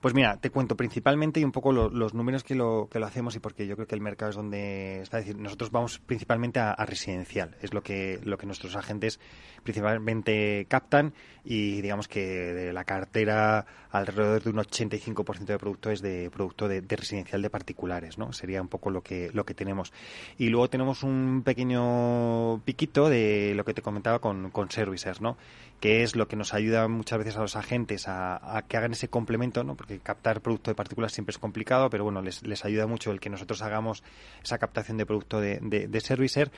[0.00, 3.34] Pues mira, te cuento principalmente y un poco los números que lo, que lo hacemos
[3.36, 5.18] y porque yo creo que el mercado es donde está.
[5.18, 7.56] decir, nosotros vamos principalmente a, a residencial.
[7.60, 9.20] Es lo que, lo que nuestros agentes
[9.62, 11.14] principalmente captan
[11.44, 16.68] y digamos que de la cartera alrededor de un 85% de producto es de producto
[16.68, 18.32] de, residencial de particulares, ¿no?
[18.32, 19.92] Sería un poco lo que lo que tenemos.
[20.38, 25.36] Y luego tenemos un pequeño piquito de lo que te comentaba con, con servicers, ¿no?
[25.82, 29.08] que es lo que nos ayuda muchas veces a los agentes a, que hagan ese
[29.08, 29.74] complemento, ¿no?
[29.74, 33.18] porque captar producto de partículas siempre es complicado, pero bueno, les, les ayuda mucho el
[33.18, 34.04] que nosotros hagamos
[34.44, 36.52] esa captación de producto de, de, servicer,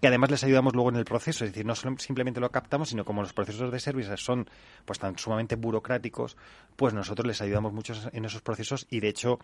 [0.00, 3.04] que además les ayudamos luego en el proceso, es decir, no simplemente lo captamos, sino
[3.04, 4.48] como los procesos de servicer son
[4.84, 6.36] pues tan sumamente burocráticos,
[6.76, 9.38] pues nosotros les ayudamos mucho en esos procesos y de hecho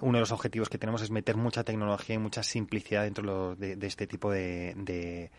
[0.00, 3.76] uno de los objetivos que tenemos es meter mucha tecnología y mucha simplicidad dentro de,
[3.76, 5.30] de este tipo de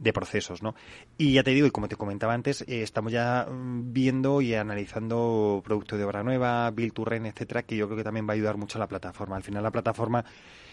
[0.00, 0.74] de procesos, ¿no?
[1.18, 4.54] Y ya te digo, y como te comentaba antes, eh, estamos ya mm, viendo y
[4.54, 8.32] analizando producto de obra nueva, build to rent, etcétera, que yo creo que también va
[8.32, 9.36] a ayudar mucho a la plataforma.
[9.36, 10.24] Al final la plataforma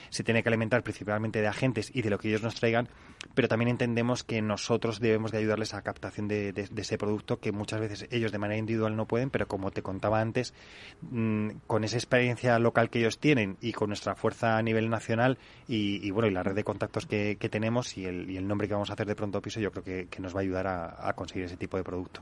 [0.09, 2.89] se tiene que alimentar principalmente de agentes y de lo que ellos nos traigan,
[3.33, 7.51] pero también entendemos que nosotros debemos de ayudarles a la captación de, ese producto que
[7.51, 10.53] muchas veces ellos de manera individual no pueden, pero como te contaba antes,
[11.01, 15.37] mm, con esa experiencia local que ellos tienen y con nuestra fuerza a nivel nacional
[15.67, 18.93] y, bueno y la red de contactos que, tenemos y el, nombre que vamos a
[18.93, 21.77] hacer de pronto piso, yo creo que, nos va a ayudar a, conseguir ese tipo
[21.77, 22.21] de producto.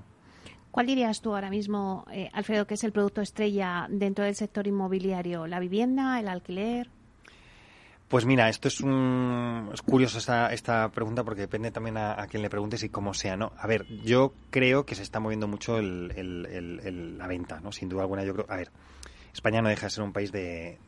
[0.72, 4.68] ¿Cuál dirías tú ahora mismo, eh, Alfredo, que es el producto estrella dentro del sector
[4.68, 5.48] inmobiliario?
[5.48, 6.90] ¿La vivienda, el alquiler?
[8.16, 12.28] Pues mira, esto es, un, es curioso esta, esta pregunta porque depende también a, a,
[12.28, 13.52] quien le preguntes y cómo sea, ¿no?
[13.58, 17.74] A ver, yo creo que se está moviendo mucho el, la venta, ¿no?
[17.74, 18.46] Sin duda alguna, yo creo...
[18.48, 18.72] A ver,
[19.34, 20.80] España no deja de ser un país de,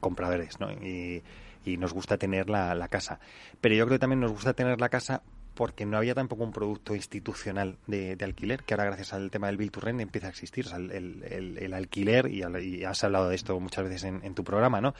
[0.00, 0.70] compradores, ¿no?
[0.70, 1.22] Y,
[1.64, 3.20] y, nos gusta tener la, la casa.
[3.62, 5.22] Pero yo creo que también nos gusta tener la casa
[5.60, 9.58] porque no había tampoco un producto institucional de, alquiler, que ahora gracias al tema del
[9.58, 10.64] Bill to Rent empieza a existir.
[10.72, 14.94] el, alquiler, y, has hablado de esto muchas veces en, tu programa, ¿no?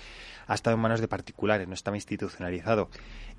[0.49, 2.91] Ha estado en manos de particulares, no estaba institucionalizado.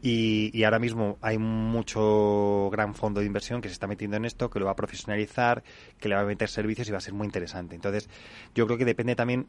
[0.03, 4.49] Y, ahora mismo hay mucho gran fondo de inversión que se está metiendo en esto,
[4.49, 5.63] que lo va a profesionalizar,
[5.99, 7.75] que le va a meter servicios y va a ser muy interesante.
[7.75, 8.09] Entonces,
[8.55, 9.47] yo creo que depende también,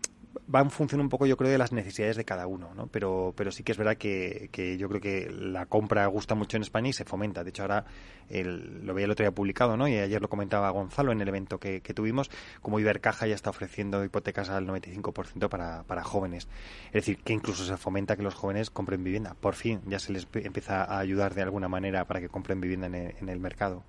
[0.54, 2.86] va en función un poco, yo creo, de las necesidades de cada uno, ¿no?
[2.88, 6.58] Pero, pero sí que es verdad que, que yo creo que la compra gusta mucho
[6.58, 7.44] en España y se fomenta.
[7.44, 7.86] De hecho, ahora
[8.30, 9.88] lo veía el otro día publicado, ¿no?
[9.88, 12.30] Y ayer lo comentaba Gonzalo en el evento que, tuvimos,
[12.62, 16.48] como Ibercaja ya está ofreciendo hipotecas al 95% para, para jóvenes.
[16.86, 19.34] Es decir, que incluso se fomenta que los jóvenes compren vivienda.
[19.38, 22.86] Por fin ya se les empieza a ayudar de alguna manera para que compren vivienda
[22.86, 23.82] en el, mercado.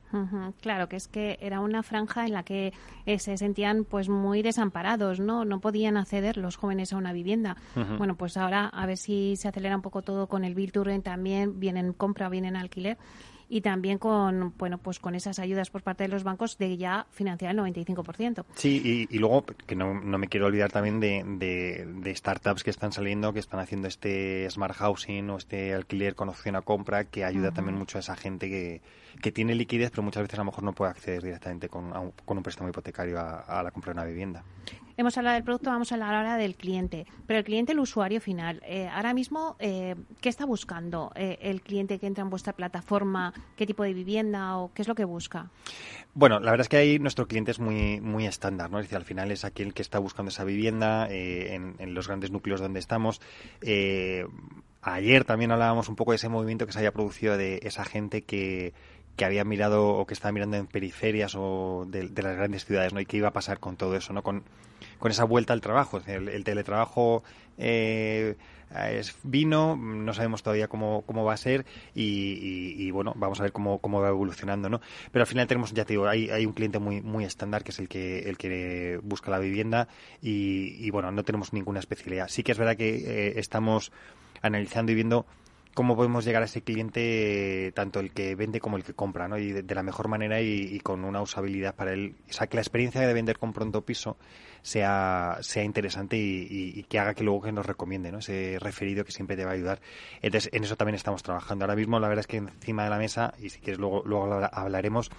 [0.61, 2.73] Claro, que es que era una franja en la que
[3.05, 5.45] eh, se sentían pues muy desamparados, ¿no?
[5.45, 7.57] No podían acceder los jóvenes a una vivienda.
[7.97, 10.71] Bueno, pues ahora a ver si se acelera un poco todo con el Bill
[11.03, 12.97] también, vienen compra o vienen alquiler
[13.49, 17.07] y también con bueno pues con esas ayudas por parte de los bancos de ya
[17.11, 18.45] financiar el 95%.
[18.55, 22.91] Sí, y, luego que no, no, me quiero olvidar también de, de, startups que están
[22.91, 27.23] saliendo, que están haciendo este smart housing o este alquiler con opción a compra, que
[27.23, 28.81] ayuda también mucho a esa gente que,
[29.21, 32.11] que tiene liquidez, pero muchas veces a lo mejor no puede acceder directamente con, un,
[32.25, 34.43] con un préstamo hipotecario a, la compra de una vivienda.
[34.95, 37.07] Hemos hablado del producto, vamos a hablar ahora del cliente.
[37.25, 41.61] Pero el cliente, el usuario final, eh, ahora mismo, eh, ¿qué está buscando eh, el
[41.61, 43.33] cliente que entra en vuestra plataforma?
[43.55, 45.49] ¿Qué tipo de vivienda o qué es lo que busca?
[46.13, 48.77] Bueno, la verdad es que ahí nuestro cliente es muy, muy estándar, ¿no?
[48.79, 52.29] Es decir, al final es aquel que está buscando esa vivienda en, en, los grandes
[52.29, 53.19] núcleos donde estamos.
[54.81, 58.21] ayer también hablábamos un poco de ese movimiento que se haya producido de esa gente
[58.23, 58.73] que
[59.15, 62.99] que había mirado o que estaba mirando en periferias o de, las grandes ciudades, ¿no?
[62.99, 64.23] Y qué iba a pasar con todo eso, ¿no?
[64.23, 64.43] Con,
[64.99, 66.01] con esa vuelta al trabajo.
[66.07, 67.23] El, teletrabajo
[67.57, 68.35] eh,
[68.91, 73.51] es vino, no sabemos todavía cómo, cómo va a ser y, bueno, vamos a ver
[73.51, 74.81] cómo, cómo va evolucionando, ¿no?
[75.11, 77.71] Pero al final tenemos, ya te digo, hay, hay un cliente muy, muy estándar que
[77.71, 79.87] es el que, el que busca la vivienda
[80.21, 82.27] y, bueno, no tenemos ninguna especialidad.
[82.29, 83.91] Sí que es verdad que eh, estamos
[84.41, 85.27] analizando y viendo
[85.73, 89.37] cómo podemos llegar a ese cliente, tanto el que vende como el que compra, ¿no?
[89.37, 92.15] Y de, la mejor manera y, con una usabilidad para él.
[92.29, 94.17] O sea, que la experiencia de vender con pronto piso
[94.61, 98.19] sea, sea interesante y, que haga que luego que nos recomiende, ¿no?
[98.19, 99.81] Ese referido que siempre te va a ayudar.
[100.21, 101.65] Entonces, en eso también estamos trabajando.
[101.65, 104.47] Ahora mismo, la verdad es que encima de la mesa, y si quieres luego, luego
[104.51, 105.09] hablaremos,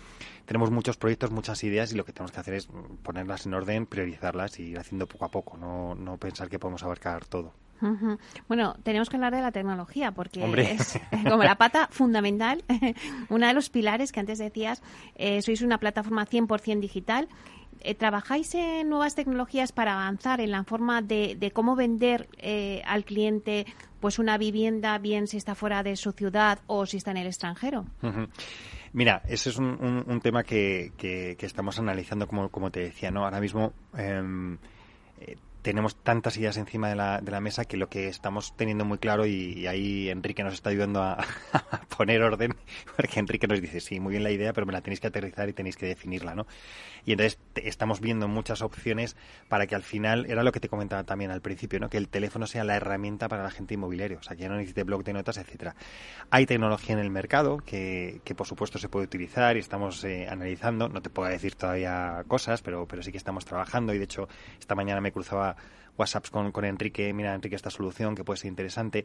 [0.44, 2.68] tenemos muchos proyectos, muchas ideas y lo que tenemos que hacer es
[3.02, 6.82] ponerlas en orden, priorizarlas y ir haciendo poco a poco, no, no pensar que podemos
[6.82, 7.63] abarcar todo.
[8.48, 12.64] Bueno, tenemos que hablar de la tecnología porque es como la pata fundamental,
[13.28, 14.82] uno de los pilares que antes decías,
[15.16, 17.28] eh, sois una plataforma 100% digital.
[17.80, 23.04] Eh, ¿Trabajáis en nuevas tecnologías para avanzar en la forma de, cómo vender eh, al
[23.04, 23.66] cliente
[24.00, 27.26] pues una vivienda, bien si está fuera de su ciudad o si está en el
[27.26, 27.86] extranjero?
[28.92, 30.92] Mira, ese es un, tema que,
[31.40, 33.24] estamos analizando, como, como te decía, ¿no?
[33.24, 34.58] Ahora mismo em,
[35.64, 38.98] tenemos tantas ideas encima de la, de la mesa que lo que estamos teniendo muy
[38.98, 41.16] claro y, ahí Enrique nos está ayudando a,
[41.96, 42.54] poner orden
[42.94, 45.48] porque Enrique nos dice sí muy bien la idea pero me la tenéis que aterrizar
[45.48, 46.46] y tenéis que definirla no
[47.04, 49.16] y entonces estamos viendo muchas opciones
[49.48, 52.08] para que al final era lo que te comentaba también al principio no que el
[52.08, 54.18] teléfono sea la herramienta para la gente inmobiliaria.
[54.18, 55.74] O sea que ya no necesite blog de notas etcétera.
[56.30, 60.26] Hay tecnología en el mercado que, que por supuesto se puede utilizar y estamos eh,
[60.28, 60.88] analizando.
[60.88, 63.94] No te puedo decir todavía cosas pero pero sí que estamos trabajando.
[63.94, 64.28] Y de hecho
[64.58, 65.56] esta mañana me cruzaba
[65.96, 69.04] WhatsApps con, con Enrique, mira Enrique esta solución que puede ser interesante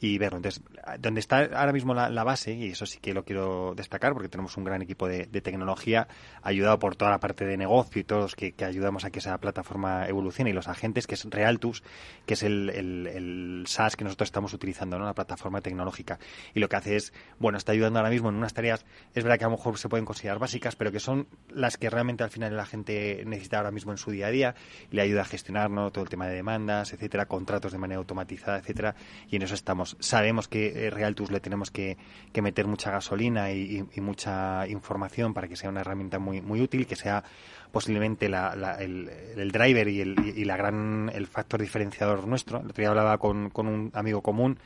[0.00, 0.38] y verlo.
[0.38, 0.62] Entonces,
[0.98, 4.56] donde está ahora mismo la, base, y eso sí que lo quiero destacar porque tenemos
[4.56, 6.08] un gran equipo de, tecnología,
[6.42, 9.38] ayudado por toda la parte de negocio y todos que, que, ayudamos a que esa
[9.38, 11.82] plataforma evolucione y los agentes, que es Realtus,
[12.26, 15.04] que es el, el, SaaS que nosotros estamos utilizando, ¿no?
[15.04, 16.18] la plataforma tecnológica.
[16.54, 18.84] Y lo que hace es, bueno, está ayudando ahora mismo en unas tareas,
[19.14, 21.90] es verdad que a lo mejor se pueden considerar básicas, pero que son las que
[21.90, 24.54] realmente al final la gente necesita ahora mismo en su día a día
[24.90, 28.58] y le ayuda a gestionar todo el tema de demandas, etcétera, contratos de manera automatizada,
[28.58, 28.94] etcétera,
[29.28, 29.96] y en eso estamos.
[30.00, 31.96] Sabemos que eh, Realtus le tenemos que,
[32.40, 36.96] meter mucha gasolina y, mucha información para que sea una herramienta muy, muy útil, que
[36.96, 37.22] sea
[37.70, 42.60] posiblemente el, driver y, el, y la gran, el factor diferenciador nuestro.
[42.60, 44.58] El otro día hablaba con, con un amigo común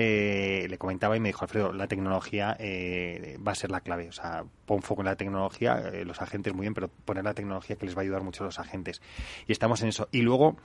[0.00, 4.08] eh, le comentaba y me dijo, Alfredo, la tecnología eh, va a ser la clave.
[4.08, 7.74] O sea, pon foco en la tecnología, los agentes muy bien, pero poner la tecnología
[7.74, 9.02] que les va a ayudar mucho a los agentes.
[9.48, 10.08] Y estamos en eso.
[10.12, 10.56] Y luego,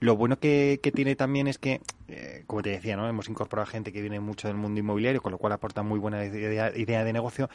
[0.00, 3.08] lo bueno que, tiene también es que, eh, como te decía, ¿no?
[3.08, 6.24] hemos incorporado gente que viene mucho del mundo inmobiliario, con lo cual aporta muy buena
[6.24, 6.70] idea,
[7.04, 7.48] de negocio.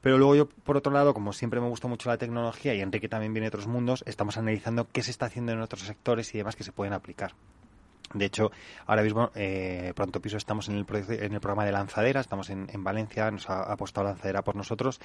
[0.00, 3.08] Pero luego yo, por otro lado, como siempre me gusta mucho la tecnología y Enrique
[3.08, 6.38] también viene de otros mundos, estamos analizando qué se está haciendo en otros sectores y
[6.38, 7.34] demás que se pueden aplicar.
[8.14, 8.52] De hecho,
[8.86, 12.66] ahora mismo, eh, Pronto Piso, estamos en el, en el programa de lanzadera, estamos en,
[12.84, 15.00] Valencia, nos ha apostado lanzadera por nosotros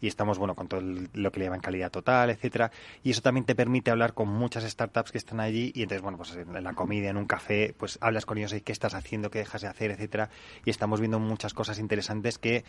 [0.00, 2.70] y estamos, bueno, con todo lo que le llaman calidad total, etcétera.
[3.02, 6.16] Y eso también te permite hablar con muchas startups que están allí y entonces, bueno,
[6.16, 9.30] pues en la comida, en un café, pues hablas con ellos y qué estás haciendo,
[9.30, 10.30] qué dejas de hacer, etcétera.
[10.64, 12.64] Y estamos viendo muchas cosas interesantes que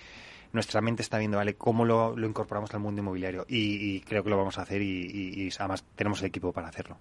[0.53, 1.55] nuestra mente está viendo, ¿vale?
[1.55, 3.45] ¿Cómo lo, lo incorporamos al mundo inmobiliario?
[3.47, 6.97] Y, creo que lo vamos a hacer y, además tenemos el equipo para hacerlo.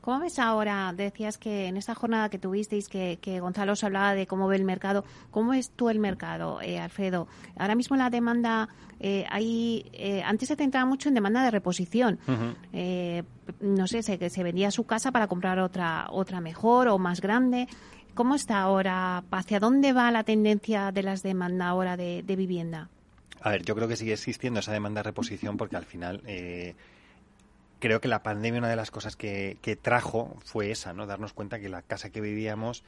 [0.00, 0.92] ¿Cómo ves ahora?
[0.94, 4.64] Decías que en esta jornada que tuvisteis, que, Gonzalo os hablaba de cómo ve el
[4.64, 5.04] mercado.
[5.30, 7.28] ¿Cómo es tú el mercado, eh, Alfredo?
[7.56, 8.68] Ahora mismo la demanda,
[9.00, 12.20] eh, hay, eh, antes se centraba mucho en demanda de reposición.
[12.72, 13.24] Eh,
[13.60, 17.66] no sé, se, se vendía su casa para comprar otra, otra mejor o más grande.
[18.14, 19.24] ¿Cómo está ahora?
[19.30, 22.88] ¿Hacia dónde va la tendencia de las demandas ahora de, vivienda?
[23.40, 26.22] A ver, yo creo que sigue existiendo esa demanda de reposición porque al final
[27.82, 31.06] creo que la pandemia una de las cosas que, que, trajo fue esa, ¿no?
[31.06, 32.84] Darnos cuenta que la casa que vivíamos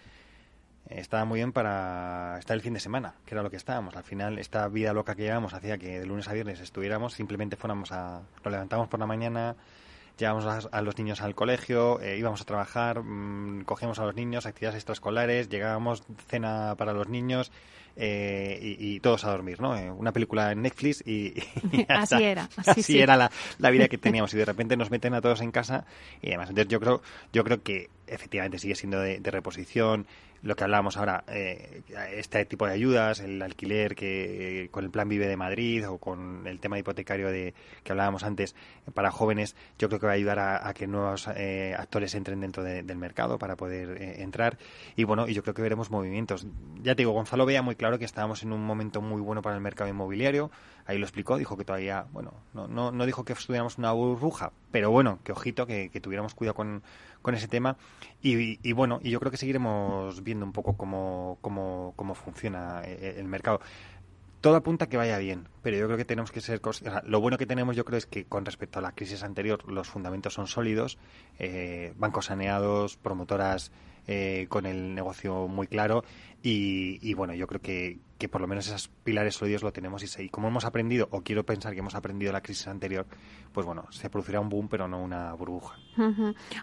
[0.88, 3.96] estaba muy bien para estar el fin de semana, que era lo que estábamos.
[3.96, 7.56] Al final, esta vida loca que llevamos hacía que de lunes a viernes estuviéramos, simplemente
[7.56, 9.56] fuéramos a, nos levantamos por la mañana,
[10.18, 14.46] llevábamos a, los niños al colegio, eh, íbamos a trabajar, mmm, cogíamos a los niños,
[14.46, 17.50] actividades extraescolares, llegábamos, cena para los niños
[17.96, 19.76] eh, y, todos a dormir, ¿no?
[19.76, 21.34] Eh, una película en Netflix y,
[21.88, 24.34] así era, así, era la, la, vida que teníamos.
[24.34, 25.84] Y de repente nos meten a todos en casa
[26.20, 27.02] y además entonces yo creo
[27.32, 30.06] yo creo que efectivamente sigue siendo de, de reposición
[30.44, 31.80] lo que hablábamos ahora, eh,
[32.12, 36.46] este tipo de ayudas, el alquiler que con el plan Vive de Madrid o con
[36.46, 38.54] el tema hipotecario de que hablábamos antes
[38.92, 42.62] para jóvenes, yo creo que va a ayudar a, que nuevos eh, actores entren dentro
[42.62, 44.58] del mercado para poder eh, entrar.
[44.96, 46.46] Y bueno, y yo creo que veremos movimientos.
[46.82, 49.56] Ya te digo, Gonzalo veía muy claro que estábamos en un momento muy bueno para
[49.56, 50.50] el mercado inmobiliario.
[50.84, 54.52] Ahí lo explicó, dijo que todavía, bueno, no, no, no dijo que estuviéramos una burbuja,
[54.70, 56.82] pero bueno, que ojito, que, que tuviéramos cuidado con
[57.24, 57.78] con ese tema.
[58.20, 63.16] Y, bueno, y yo creo que seguiremos viendo un poco cómo, cómo, cómo funciona eh,
[63.18, 63.60] el mercado
[64.42, 66.60] todo apunta a que vaya bien, pero yo creo que tenemos que ser...
[67.04, 69.88] lo bueno que tenemos yo creo es que con respecto a la crisis anterior los
[69.88, 70.98] fundamentos son sólidos,
[71.38, 73.72] eh, bancos saneados, promotoras
[74.06, 76.04] eh, con el negocio muy claro
[76.46, 80.22] y, bueno, yo creo que, que, por lo menos esos pilares sólidos lo tenemos y,
[80.24, 83.06] y como hemos aprendido, o quiero pensar que hemos aprendido la crisis anterior,
[83.54, 85.78] pues bueno, se producirá un boom pero no una burbuja.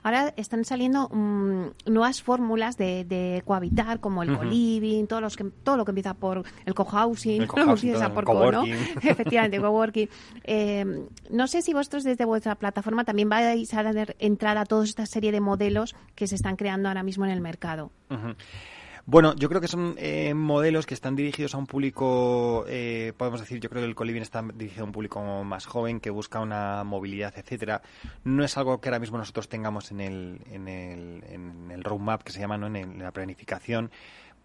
[0.03, 5.77] Ahora están saliendo mm, nuevas fórmulas de, cohabitar como el co-living, todo, los que, todo
[5.77, 7.47] lo que empieza por el co-housing,
[8.13, 8.63] por co, ¿no?
[9.01, 10.09] Efectivamente, coworking.
[10.43, 14.83] Eh, no sé si vosotros desde vuestra plataforma también vais a dar entrada a toda
[14.83, 17.89] esta serie de modelos que se están creando ahora mismo en el mercado.
[19.05, 23.39] Bueno, yo creo que son eh, modelos que están dirigidos a un público, eh, podemos
[23.39, 26.39] decir, yo creo que el coliving está dirigido a un público más joven que busca
[26.39, 27.81] una movilidad, etcétera.
[28.23, 32.23] No es algo que ahora mismo nosotros tengamos en el, en el, en el roadmap
[32.23, 32.67] que se llama, ¿no?
[32.67, 33.91] en, la planificación,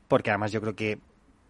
[0.09, 0.99] porque además yo creo que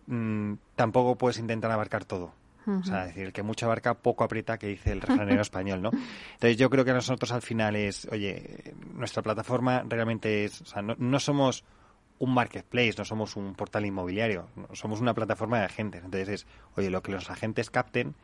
[0.06, 2.32] mm, tampoco puedes intentar abarcar todo.
[2.68, 5.90] O sea, decir, el que mucho abarca, poco aprieta, que dice el refranero español, ¿no?
[6.32, 10.82] Entonces yo creo que nosotros al final es, oye, nuestra plataforma realmente es, o sea,
[10.82, 11.62] no, no somos
[12.18, 16.04] un marketplace, no somos un portal inmobiliario, somos una plataforma de agentes.
[16.04, 16.46] Entonces es,
[16.76, 18.14] oye, lo que los agentes capten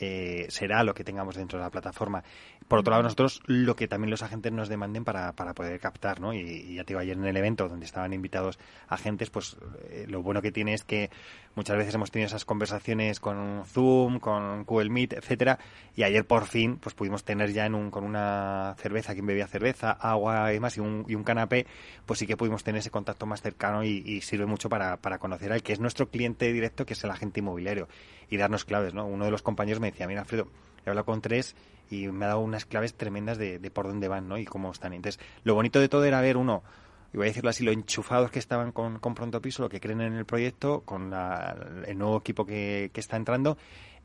[0.00, 2.24] eh, será lo que tengamos dentro de la plataforma.
[2.66, 6.20] Por otro lado, nosotros lo que también los agentes nos demanden para, para poder captar,
[6.20, 6.34] ¿no?
[6.34, 8.58] Y, ya te digo, ayer en el evento donde estaban invitados
[8.88, 9.56] agentes, pues
[9.90, 11.10] eh, lo bueno que tiene es que
[11.54, 15.58] muchas veces hemos tenido esas conversaciones con Zoom, con Google Meet, etcétera,
[15.96, 19.46] y ayer por fin pues pudimos tener ya en un, con una cerveza, quien bebía
[19.46, 21.66] cerveza, agua y demás, y un, y un canapé,
[22.06, 25.52] pues sí que pudimos tener ese contacto más cercano y, sirve mucho para, para conocer
[25.52, 27.88] al que es nuestro cliente directo, que es el agente inmobiliario
[28.30, 29.06] y darnos claves, ¿no?
[29.06, 30.48] Uno de los compañeros me decía, mira, Alfredo,
[30.84, 31.54] he hablado con tres
[31.90, 34.38] y me ha dado unas claves tremendas de, por dónde van, ¿no?
[34.38, 34.92] Y cómo están.
[34.92, 36.62] Entonces, lo bonito de todo era ver uno,
[37.14, 39.78] y voy a decirlo así, lo enchufados que estaban con, con Pronto Piso, lo que
[39.78, 41.14] creen en el proyecto, con
[41.86, 43.56] el nuevo equipo que, que está entrando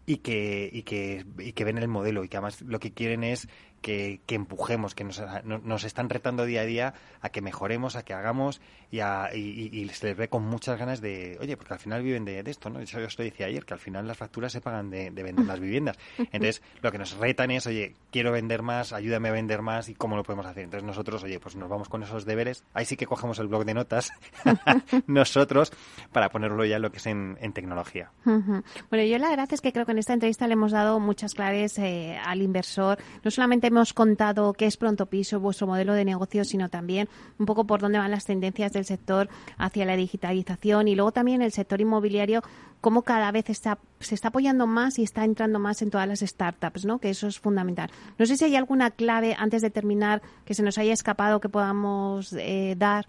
[0.06, 3.24] y que, y que, y que ven el modelo y que además lo que quieren
[3.24, 3.50] es
[3.82, 8.14] que, empujemos, que nos, nos, están retando día a día a que mejoremos, a que
[8.14, 8.62] hagamos
[8.92, 12.26] y, a, y, se les ve con muchas ganas de, oye, porque al final viven
[12.26, 12.80] de, esto, ¿no?
[12.80, 15.46] Eso yo os lo decía ayer, que al final las facturas se pagan de, vender
[15.46, 15.98] las viviendas.
[16.18, 19.96] Entonces, lo que nos retan es, oye, quiero vender más, ayúdame a vender más y
[19.96, 20.64] cómo lo podemos hacer.
[20.64, 22.64] Entonces, nosotros, oye, pues nos vamos con esos deberes.
[22.74, 24.12] Ahí sí que cogemos el blog de notas
[25.08, 25.72] nosotros
[26.12, 28.12] para ponerlo ya lo que es en, tecnología.
[28.24, 31.34] Bueno, yo la verdad es que creo que en esta entrevista le hemos dado muchas
[31.34, 36.06] claves eh, al inversor, no solamente hemos contado qué es Pronto Piso, vuestro modelo de
[36.06, 37.08] negocio, sino también
[37.38, 41.42] un poco por dónde van las tendencias del sector hacia la digitalización y luego también
[41.42, 42.44] el sector inmobiliario,
[42.82, 46.20] cómo cada vez está, se está apoyando más y está entrando más en todas las
[46.20, 47.00] startups, ¿no?
[47.00, 47.90] que eso es fundamental.
[48.18, 51.50] No sé si hay alguna clave antes de terminar que se nos haya escapado que
[51.50, 53.08] podamos eh, dar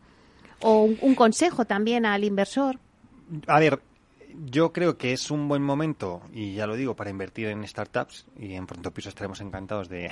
[0.62, 2.78] o un consejo también al inversor.
[3.46, 3.80] A ver,
[4.44, 8.26] yo creo que es un buen momento, y ya lo digo, para invertir en startups,
[8.38, 10.10] y en Pronto Piso estaremos encantados de,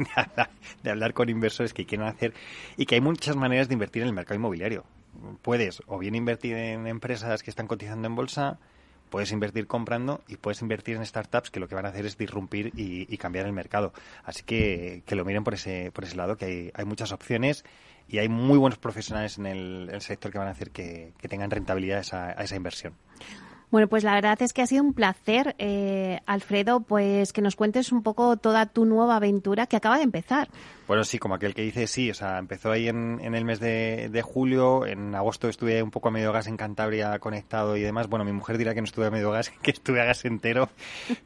[0.82, 2.34] de, hablar, con inversores que quieran hacer,
[2.76, 4.84] y que hay muchas maneras de invertir en el mercado inmobiliario.
[5.42, 8.58] Puedes o bien invertir en empresas que están cotizando en bolsa,
[9.10, 12.16] puedes invertir comprando y puedes invertir en startups que lo que van a hacer es
[12.16, 13.92] disrumpir y, cambiar el mercado.
[14.24, 17.64] Así que que lo miren por ese, por ese lado, que hay, muchas opciones
[18.10, 22.04] y hay muy buenos profesionales en el, sector que van a hacer que, tengan rentabilidad
[22.12, 22.94] a esa inversión.
[23.70, 27.54] Bueno, pues la verdad es que ha sido un placer, eh, Alfredo, pues que nos
[27.54, 30.48] cuentes un poco toda tu nueva aventura que acaba de empezar.
[30.88, 34.22] Bueno, sí, como aquel que dice, sí, o sea, empezó ahí en, el mes de,
[34.24, 38.08] julio, en agosto estuve un poco a medio gas en Cantabria conectado y demás.
[38.08, 40.68] Bueno, mi mujer dirá que no estuve a medio gas, que estuve a gas entero,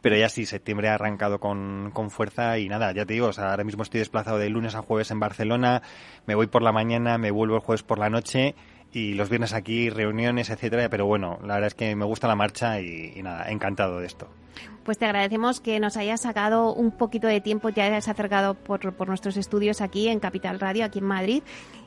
[0.03, 3.65] pero ya sí, septiembre ha arrancado con, con fuerza y nada, ya te digo, ahora
[3.65, 5.81] mismo estoy desplazado de lunes a jueves en Barcelona,
[6.27, 8.55] me voy por la mañana, me vuelvo el jueves por la noche
[8.95, 12.37] y los viernes aquí, reuniones, etcétera, pero bueno, la verdad es que me gusta la
[12.37, 14.29] marcha y, nada, encantado de esto.
[14.85, 18.93] Pues te agradecemos que nos hayas sacado un poquito de tiempo, te hayas acercado por,
[18.95, 21.43] por nuestros estudios aquí en Capital Radio, aquí en Madrid.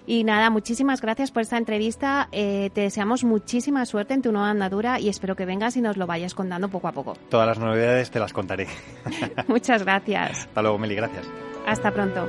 [0.07, 2.29] Y nada, muchísimas gracias por esta entrevista.
[2.31, 5.97] Eh, te deseamos muchísima suerte en tu nueva andadura y espero que vengas y nos
[5.97, 7.13] lo vayas contando poco a poco.
[7.29, 8.67] Todas las novedades te las contaré.
[9.47, 10.47] Muchas gracias.
[10.47, 11.27] Hasta luego, Meli, gracias.
[11.67, 12.25] Hasta pronto.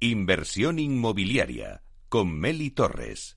[0.00, 3.36] Inversión inmobiliaria con Meli Torres.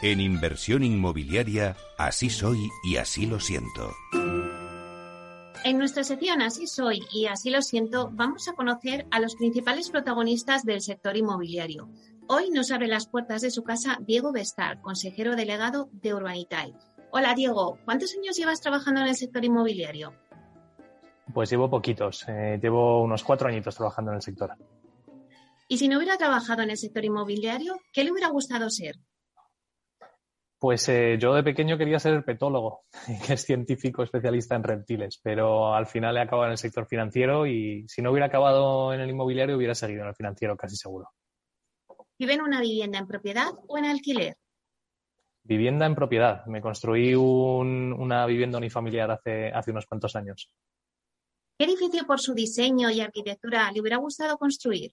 [0.00, 3.92] En inversión inmobiliaria, así soy y así lo siento.
[5.64, 9.90] En nuestra sección Así soy y así lo siento, vamos a conocer a los principales
[9.90, 11.88] protagonistas del sector inmobiliario.
[12.28, 16.74] Hoy nos abre las puertas de su casa Diego Bestar, consejero delegado de Urbanitae.
[17.12, 20.12] Hola Diego, ¿cuántos años llevas trabajando en el sector inmobiliario?
[21.32, 24.50] Pues llevo poquitos, eh, llevo unos cuatro añitos trabajando en el sector.
[25.68, 28.96] Y si no hubiera trabajado en el sector inmobiliario, ¿qué le hubiera gustado ser?
[30.58, 32.86] Pues eh, yo de pequeño quería ser herpetólogo,
[33.24, 37.46] que es científico especialista en reptiles, pero al final he acabado en el sector financiero
[37.46, 41.10] y si no hubiera acabado en el inmobiliario hubiera seguido en el financiero casi seguro.
[42.18, 44.36] ¿Vive en una vivienda en propiedad o en alquiler?
[45.42, 46.44] Vivienda en propiedad.
[46.46, 50.50] Me construí una vivienda unifamiliar hace, hace unos cuantos años.
[51.58, 54.92] ¿Qué edificio por su diseño y arquitectura le hubiera gustado construir?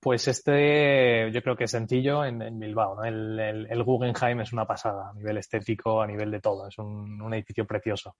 [0.00, 3.02] Pues este yo creo que es sencillo en, Bilbao.
[3.04, 6.68] El, Guggenheim es una pasada a nivel estético, a nivel de todo.
[6.68, 8.16] Es un, un edificio precioso.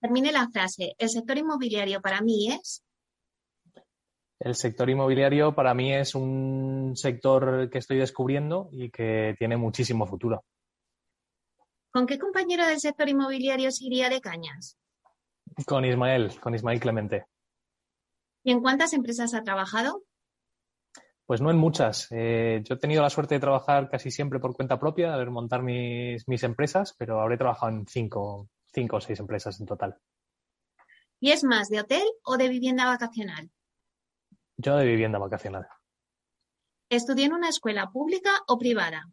[0.00, 0.94] Termine la frase.
[0.98, 2.82] El sector inmobiliario para mí es.
[4.40, 10.06] El sector inmobiliario para mí es un sector que estoy descubriendo y que tiene muchísimo
[10.06, 10.44] futuro.
[11.90, 14.78] ¿Con qué compañero del sector inmobiliario se iría de cañas?
[15.66, 17.26] Con Ismael, con Ismael Clemente.
[18.44, 20.02] ¿Y en cuántas empresas ha trabajado?
[21.26, 22.06] Pues no en muchas.
[22.10, 25.62] Eh, yo he tenido la suerte de trabajar casi siempre por cuenta propia, de montar
[25.62, 29.98] mis, mis empresas, pero habré trabajado en cinco, cinco o seis empresas en total.
[31.20, 33.50] ¿Y es más de hotel o de vivienda vacacional?
[34.60, 35.68] Yo de vivienda vacacional.
[36.90, 39.04] ¿Estudió en una escuela pública o privada?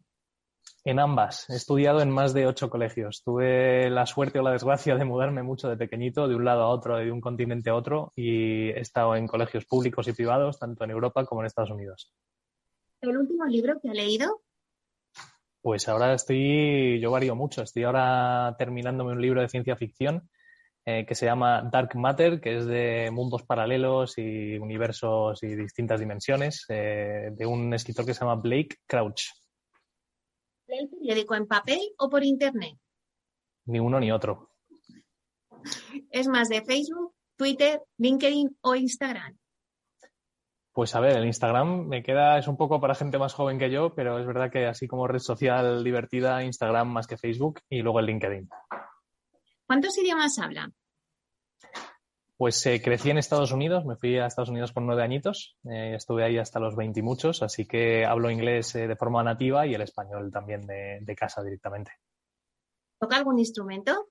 [0.84, 1.48] En ambas.
[1.48, 3.22] He estudiado en más de ocho colegios.
[3.22, 6.68] Tuve la suerte o la desgracia de mudarme mucho de pequeñito, de un lado a
[6.68, 10.82] otro, de un continente a otro, y he estado en colegios públicos y privados, tanto
[10.82, 12.12] en Europa como en Estados Unidos.
[13.00, 14.42] ¿El último libro que ha leído?
[15.60, 17.62] Pues ahora estoy, yo varío mucho.
[17.62, 20.28] Estoy ahora terminándome un libro de ciencia ficción
[20.88, 25.98] eh, que se llama Dark Matter, que es de mundos paralelos y universos y distintas
[25.98, 29.32] dimensiones, eh, de un escritor que se llama Blake Crouch.
[30.68, 32.78] ¿Lee el periódico en papel o por internet?
[33.64, 34.50] Ni uno ni otro.
[36.10, 39.36] ¿Es más de Facebook, Twitter, LinkedIn o Instagram?
[40.72, 43.70] Pues a ver, el Instagram me queda, es un poco para gente más joven que
[43.70, 47.80] yo, pero es verdad que así como red social divertida, Instagram más que Facebook y
[47.80, 48.48] luego el LinkedIn.
[49.66, 50.70] ¿Cuántos idiomas habla?
[52.36, 55.94] Pues eh, crecí en Estados Unidos, me fui a Estados Unidos con nueve añitos, eh,
[55.96, 59.66] estuve ahí hasta los veinte y muchos, así que hablo inglés eh, de forma nativa
[59.66, 61.92] y el español también de, casa directamente.
[63.00, 64.08] ¿Toca algún instrumento?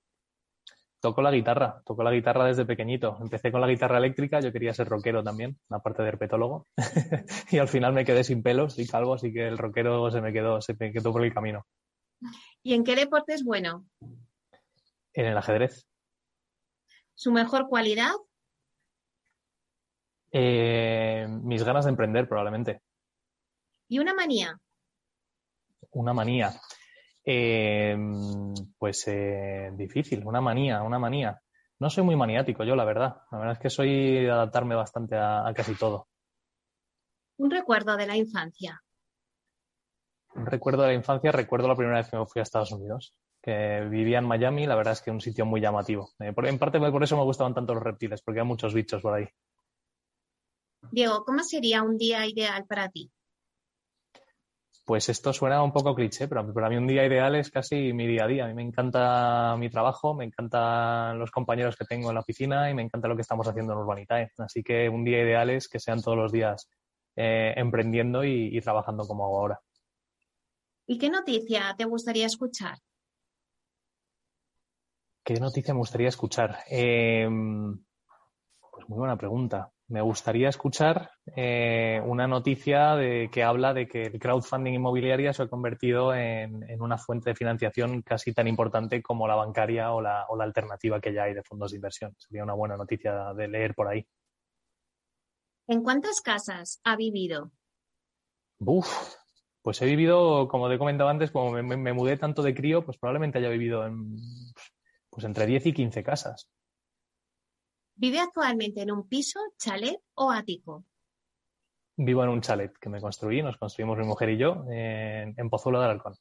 [0.99, 3.15] Toco la guitarra, toco la guitarra desde pequeñito.
[3.21, 6.67] Empecé con la guitarra eléctrica, yo quería ser rockero también, aparte de herpetólogo,
[7.51, 10.33] y al final me quedé sin pelos y calvo, así que el rockero se me
[10.33, 11.67] quedó, se me quedó por el camino.
[12.63, 13.85] ¿Y en qué deporte es bueno?
[15.15, 15.87] En el ajedrez.
[17.13, 18.11] ¿Su mejor cualidad?
[20.29, 22.81] Eh, mis ganas de emprender, probablemente.
[23.87, 24.59] ¿Y una manía?
[25.91, 26.51] Una manía.
[27.23, 27.95] Eh,
[28.77, 31.41] pues eh, difícil, una manía, una manía.
[31.79, 33.15] No soy muy maniático yo, la verdad.
[33.31, 36.09] La verdad es que soy de adaptarme bastante a, a casi todo.
[37.37, 38.81] Un recuerdo de la infancia.
[40.33, 43.15] Un recuerdo de la infancia, recuerdo la primera vez que me fui a Estados Unidos
[43.45, 46.09] que vivía en Miami, la verdad es que un sitio muy llamativo.
[46.19, 49.13] Eh, en parte por eso me gustaban tanto los reptiles, porque hay muchos bichos por
[49.13, 49.27] ahí.
[50.91, 53.11] Diego, ¿cómo sería un día ideal para ti?
[54.83, 58.07] Pues esto suena un poco cliché, pero para mí un día ideal es casi mi
[58.07, 58.45] día a día.
[58.45, 62.71] A mí me encanta mi trabajo, me encantan los compañeros que tengo en la oficina
[62.71, 64.31] y me encanta lo que estamos haciendo en Urbanitae.
[64.39, 66.67] Así que un día ideal es que sean todos los días
[67.15, 69.59] eh, emprendiendo y, trabajando como hago ahora.
[70.87, 72.79] ¿Y qué noticia te gustaría escuchar?
[75.25, 76.59] ¿Qué noticia me gustaría escuchar?
[76.69, 77.83] Em,
[78.71, 84.03] pues muy buena pregunta me gustaría escuchar eh, una noticia de, que habla de que
[84.03, 89.27] el crowdfunding inmobiliaria se ha convertido en, una fuente de financiación casi tan importante como
[89.27, 92.15] la bancaria o la, o la, alternativa que ya hay de fondos de inversión.
[92.17, 94.05] Sería una buena noticia de leer por ahí.
[95.67, 97.51] ¿En cuántas casas ha vivido?
[98.59, 99.15] Uf,
[99.61, 102.83] pues he vivido, como te he comentado antes, como me, me mudé tanto de crío,
[102.83, 104.15] pues probablemente haya vivido en,
[105.15, 106.49] pues entre 10 y 15 casas.
[107.95, 110.83] ¿Vive actualmente en un piso, chalet o ático?
[111.95, 115.49] Vivo en un chalet que me construí, nos construimos mi mujer y yo en, en
[115.49, 116.15] Pozuelo de Alarcón.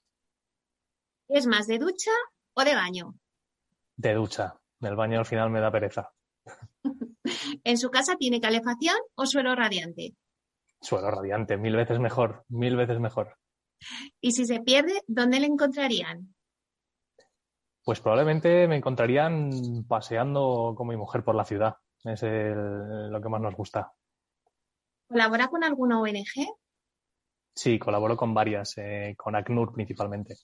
[1.26, 2.12] ¿Es más de ducha
[2.52, 3.16] o de baño?
[3.96, 4.60] De ducha.
[4.78, 6.12] Del baño al final me da pereza.
[7.64, 10.14] ¿En su casa tiene calefacción o suelo radiante?
[10.80, 13.36] Suelo radiante, mil veces mejor, mil veces mejor.
[14.20, 16.32] ¿Y si se pierde, dónde le encontrarían?
[17.84, 21.76] Pues probablemente me encontrarían paseando con mi mujer por la ciudad.
[22.02, 23.92] Es lo que más nos gusta.
[25.06, 26.48] ¿Colabora con alguna ONG?
[27.54, 30.36] Sí, colaboro con varias, eh, con ACNUR principalmente.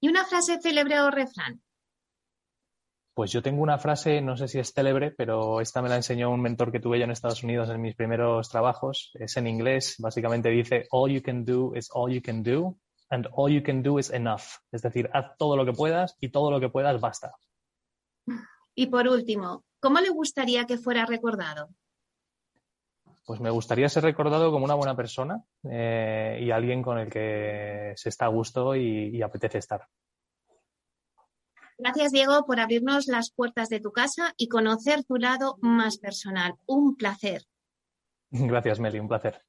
[0.00, 1.60] ¿Y una frase célebre o refrán?
[3.12, 6.30] Pues yo tengo una frase, no sé si es célebre, pero esta me la enseñó
[6.30, 9.10] un mentor que tuve yo en Estados Unidos en mis primeros trabajos.
[9.14, 12.76] Es en inglés, básicamente dice, all you can do is all you can do
[13.10, 14.60] and all you can do is enough.
[14.72, 17.34] Es decir, haz todo lo que puedas y todo lo que puedas basta.
[18.74, 21.68] Y por último, ¿cómo le gustaría que fuera recordado?
[23.26, 27.94] Pues me gustaría ser recordado como una buena persona eh, y alguien con el que
[27.96, 29.88] se está a gusto y apetece estar.
[31.76, 36.54] Gracias, Diego, por abrirnos las puertas de tu casa y conocer tu lado más personal.
[36.66, 37.42] Un placer.
[38.30, 39.42] Gracias, Meli, un placer.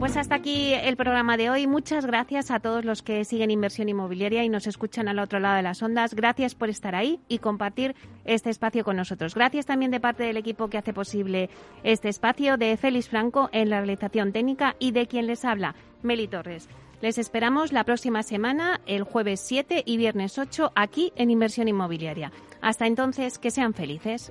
[0.00, 1.66] Pues hasta aquí el programa de hoy.
[1.66, 5.56] Muchas gracias a todos los que siguen Inversión Inmobiliaria y nos escuchan al otro lado
[5.56, 6.14] de las ondas.
[6.14, 9.34] Gracias por estar ahí y compartir este espacio con nosotros.
[9.34, 11.50] Gracias también de parte del equipo que hace posible
[11.82, 16.28] este espacio, de Félix Franco en la realización técnica y de quien les habla, Meli
[16.28, 16.68] Torres.
[17.02, 22.32] Les esperamos la próxima semana, el jueves 7 y viernes 8, aquí en Inversión Inmobiliaria.
[22.62, 24.30] Hasta entonces, que sean felices.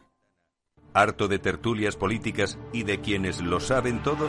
[0.93, 4.27] ¿Harto de tertulias políticas y de quienes lo saben todo?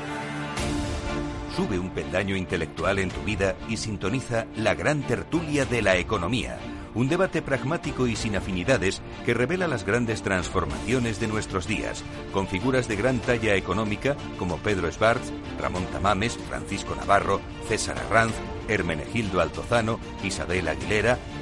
[1.57, 6.59] Sube un peldaño intelectual en tu vida y sintoniza la gran tertulia de la economía,
[6.95, 12.47] un debate pragmático y sin afinidades que revela las grandes transformaciones de nuestros días, con
[12.47, 18.35] figuras de gran talla económica como Pedro Schwartz, Ramón Tamames, Francisco Navarro, César Arranz,
[18.69, 21.19] Hermenegildo Altozano, Isabel Aguilera,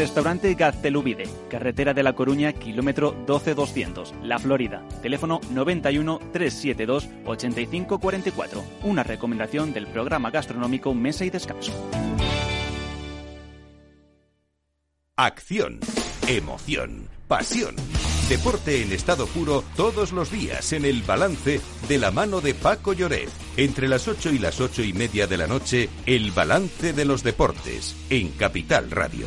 [0.00, 4.82] Restaurante Gaztelubide, carretera de La Coruña, kilómetro 12200, La Florida.
[5.02, 8.64] Teléfono 91 372 8544.
[8.84, 11.72] Una recomendación del programa gastronómico Mesa y Descanso.
[15.16, 15.80] Acción,
[16.26, 17.76] emoción, pasión.
[18.30, 22.94] Deporte en estado puro todos los días en el balance de la mano de Paco
[22.94, 23.28] Lloret.
[23.58, 27.22] Entre las 8 y las ocho y media de la noche, el balance de los
[27.22, 29.26] deportes en Capital Radio.